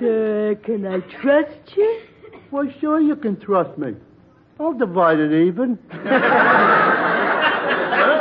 There, 0.00 0.54
can 0.56 0.86
I 0.86 1.00
trust 1.20 1.76
you? 1.76 2.00
Well, 2.50 2.68
sure 2.80 3.00
you 3.00 3.16
can 3.16 3.38
trust 3.40 3.76
me. 3.78 3.94
I'll 4.60 4.74
divide 4.74 5.18
it 5.20 5.32
even. 5.32 5.78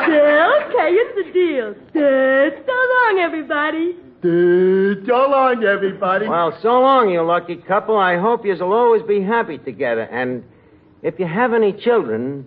There, 0.07 0.63
okay, 0.63 0.91
it's 0.93 1.29
a 1.29 1.33
deal. 1.33 1.75
There, 1.93 2.49
so 2.65 2.71
long, 2.71 3.19
everybody. 3.19 3.95
Uh, 4.19 5.05
so 5.05 5.29
long, 5.29 5.63
everybody. 5.63 6.27
Well, 6.27 6.57
so 6.61 6.79
long, 6.79 7.09
you 7.09 7.21
lucky 7.23 7.57
couple. 7.57 7.97
I 7.97 8.17
hope 8.17 8.45
you'll 8.45 8.71
always 8.71 9.03
be 9.03 9.21
happy 9.21 9.57
together. 9.57 10.03
And 10.03 10.43
if 11.03 11.19
you 11.19 11.25
have 11.25 11.53
any 11.53 11.73
children, 11.73 12.45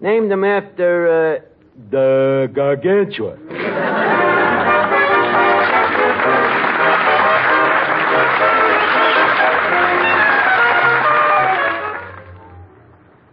name 0.00 0.28
them 0.28 0.44
after, 0.44 1.08
uh, 1.08 1.40
the 1.90 2.50
Gargantua. 2.54 3.38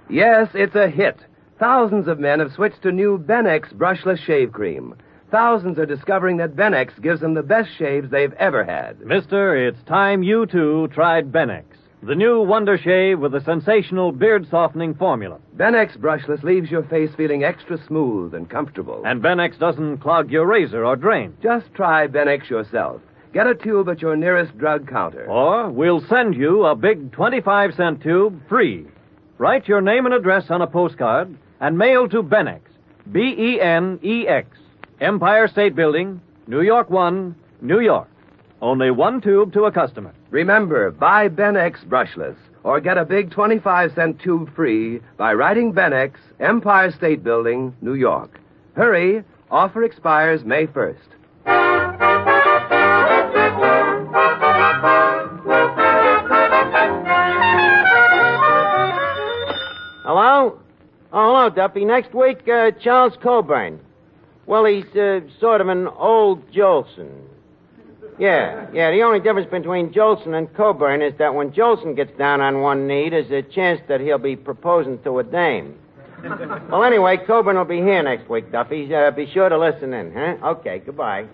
Yes, 0.09 0.49
it's 0.53 0.75
a 0.75 0.89
hit. 0.89 1.17
Thousands 1.57 2.07
of 2.07 2.19
men 2.19 2.39
have 2.39 2.51
switched 2.51 2.81
to 2.81 2.91
new 2.91 3.17
Benex 3.17 3.73
brushless 3.73 4.17
shave 4.25 4.51
cream. 4.51 4.95
Thousands 5.29 5.79
are 5.79 5.85
discovering 5.85 6.35
that 6.37 6.57
Benex 6.57 7.01
gives 7.01 7.21
them 7.21 7.33
the 7.33 7.43
best 7.43 7.69
shaves 7.77 8.09
they've 8.11 8.33
ever 8.33 8.65
had. 8.65 8.99
Mister, 8.99 9.55
it's 9.55 9.81
time 9.87 10.23
you 10.23 10.45
too 10.45 10.89
tried 10.91 11.31
Benex, 11.31 11.63
the 12.03 12.15
new 12.15 12.41
Wonder 12.41 12.79
Shave 12.79 13.19
with 13.19 13.35
a 13.35 13.41
sensational 13.41 14.11
beard 14.11 14.47
softening 14.49 14.95
formula. 14.95 15.39
Benex 15.55 15.95
brushless 15.97 16.41
leaves 16.41 16.71
your 16.71 16.83
face 16.83 17.11
feeling 17.15 17.43
extra 17.43 17.77
smooth 17.85 18.33
and 18.33 18.49
comfortable. 18.49 19.03
And 19.05 19.21
Benex 19.21 19.59
doesn't 19.59 19.99
clog 19.99 20.31
your 20.31 20.47
razor 20.47 20.83
or 20.83 20.95
drain. 20.95 21.37
Just 21.43 21.71
try 21.75 22.07
Benex 22.07 22.49
yourself. 22.49 23.01
Get 23.33 23.45
a 23.45 23.53
tube 23.53 23.87
at 23.87 24.01
your 24.01 24.15
nearest 24.15 24.57
drug 24.57 24.89
counter. 24.89 25.29
Or 25.29 25.69
we'll 25.69 26.01
send 26.07 26.35
you 26.35 26.65
a 26.65 26.75
big 26.75 27.11
25 27.11 27.75
cent 27.75 28.01
tube 28.01 28.41
free. 28.49 28.87
Write 29.37 29.67
your 29.67 29.81
name 29.81 30.05
and 30.05 30.13
address 30.13 30.45
on 30.49 30.61
a 30.61 30.67
postcard 30.67 31.37
and 31.59 31.77
mail 31.77 32.09
to 32.09 32.23
Benex, 32.23 32.61
B 33.11 33.35
E 33.37 33.61
N 33.61 33.99
E 34.03 34.27
X, 34.27 34.57
Empire 34.99 35.47
State 35.47 35.75
Building, 35.75 36.19
New 36.47 36.61
York 36.61 36.89
1, 36.89 37.35
New 37.61 37.79
York. 37.79 38.07
Only 38.61 38.91
one 38.91 39.21
tube 39.21 39.53
to 39.53 39.63
a 39.65 39.71
customer. 39.71 40.13
Remember, 40.29 40.91
buy 40.91 41.29
Benex 41.29 41.83
brushless 41.85 42.35
or 42.63 42.79
get 42.79 42.97
a 42.97 43.05
big 43.05 43.31
25 43.31 43.93
cent 43.95 44.21
tube 44.21 44.53
free 44.55 45.01
by 45.17 45.33
writing 45.33 45.73
Benex, 45.73 46.13
Empire 46.39 46.91
State 46.91 47.23
Building, 47.23 47.75
New 47.81 47.95
York. 47.95 48.39
Hurry, 48.75 49.23
offer 49.49 49.83
expires 49.83 50.45
May 50.45 50.67
1st. 50.67 50.97
Hello? 60.03 60.59
Oh, 61.13 61.25
hello, 61.25 61.49
Duffy. 61.49 61.83
Next 61.83 62.13
week, 62.13 62.47
uh, 62.47 62.71
Charles 62.79 63.13
Coburn. 63.23 63.79
Well, 64.45 64.65
he's 64.65 64.85
uh, 64.95 65.21
sort 65.39 65.61
of 65.61 65.67
an 65.67 65.87
old 65.87 66.51
Jolson. 66.51 67.09
Yeah, 68.21 68.67
yeah. 68.71 68.91
The 68.91 69.01
only 69.01 69.19
difference 69.19 69.49
between 69.49 69.91
Jolson 69.91 70.37
and 70.37 70.53
Coburn 70.53 71.01
is 71.01 71.11
that 71.17 71.33
when 71.33 71.49
Jolson 71.51 71.95
gets 71.95 72.15
down 72.19 72.39
on 72.39 72.61
one 72.61 72.85
knee, 72.85 73.09
there's 73.09 73.31
a 73.31 73.41
chance 73.41 73.81
that 73.87 73.99
he'll 73.99 74.19
be 74.19 74.35
proposing 74.35 75.01
to 75.01 75.17
a 75.17 75.23
dame. 75.23 75.73
well, 76.69 76.83
anyway, 76.83 77.17
Coburn 77.25 77.57
will 77.57 77.65
be 77.65 77.77
here 77.77 78.03
next 78.03 78.29
week, 78.29 78.51
Duffy. 78.51 78.93
Uh, 78.93 79.09
be 79.09 79.25
sure 79.33 79.49
to 79.49 79.57
listen 79.57 79.91
in, 79.95 80.13
huh? 80.13 80.37
Okay, 80.49 80.83
goodbye. 80.85 81.25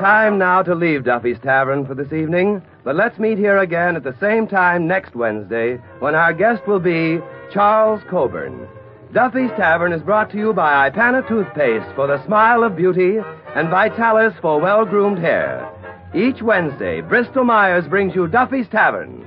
Time 0.00 0.38
now 0.38 0.62
to 0.62 0.74
leave 0.74 1.04
Duffy's 1.04 1.38
Tavern 1.42 1.84
for 1.84 1.94
this 1.94 2.10
evening, 2.10 2.62
but 2.84 2.96
let's 2.96 3.18
meet 3.18 3.36
here 3.36 3.58
again 3.58 3.96
at 3.96 4.02
the 4.02 4.16
same 4.18 4.48
time 4.48 4.88
next 4.88 5.14
Wednesday 5.14 5.76
when 5.98 6.14
our 6.14 6.32
guest 6.32 6.66
will 6.66 6.80
be 6.80 7.18
Charles 7.52 8.00
Coburn. 8.08 8.66
Duffy's 9.12 9.50
Tavern 9.58 9.92
is 9.92 10.00
brought 10.00 10.30
to 10.30 10.38
you 10.38 10.54
by 10.54 10.88
Ipana 10.88 11.28
Toothpaste 11.28 11.94
for 11.94 12.06
the 12.06 12.24
smile 12.24 12.64
of 12.64 12.76
beauty 12.76 13.18
and 13.54 13.68
Vitalis 13.68 14.32
for 14.40 14.58
well 14.58 14.86
groomed 14.86 15.18
hair. 15.18 15.68
Each 16.14 16.40
Wednesday, 16.40 17.02
Bristol 17.02 17.44
Myers 17.44 17.86
brings 17.86 18.14
you 18.14 18.26
Duffy's 18.26 18.68
Tavern 18.68 19.22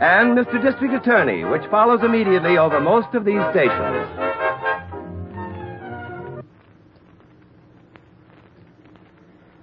and 0.00 0.38
Mr. 0.38 0.62
District 0.62 0.94
Attorney, 0.94 1.44
which 1.44 1.70
follows 1.70 2.00
immediately 2.02 2.56
over 2.56 2.80
most 2.80 3.14
of 3.14 3.26
these 3.26 3.42
stations. 3.50 4.08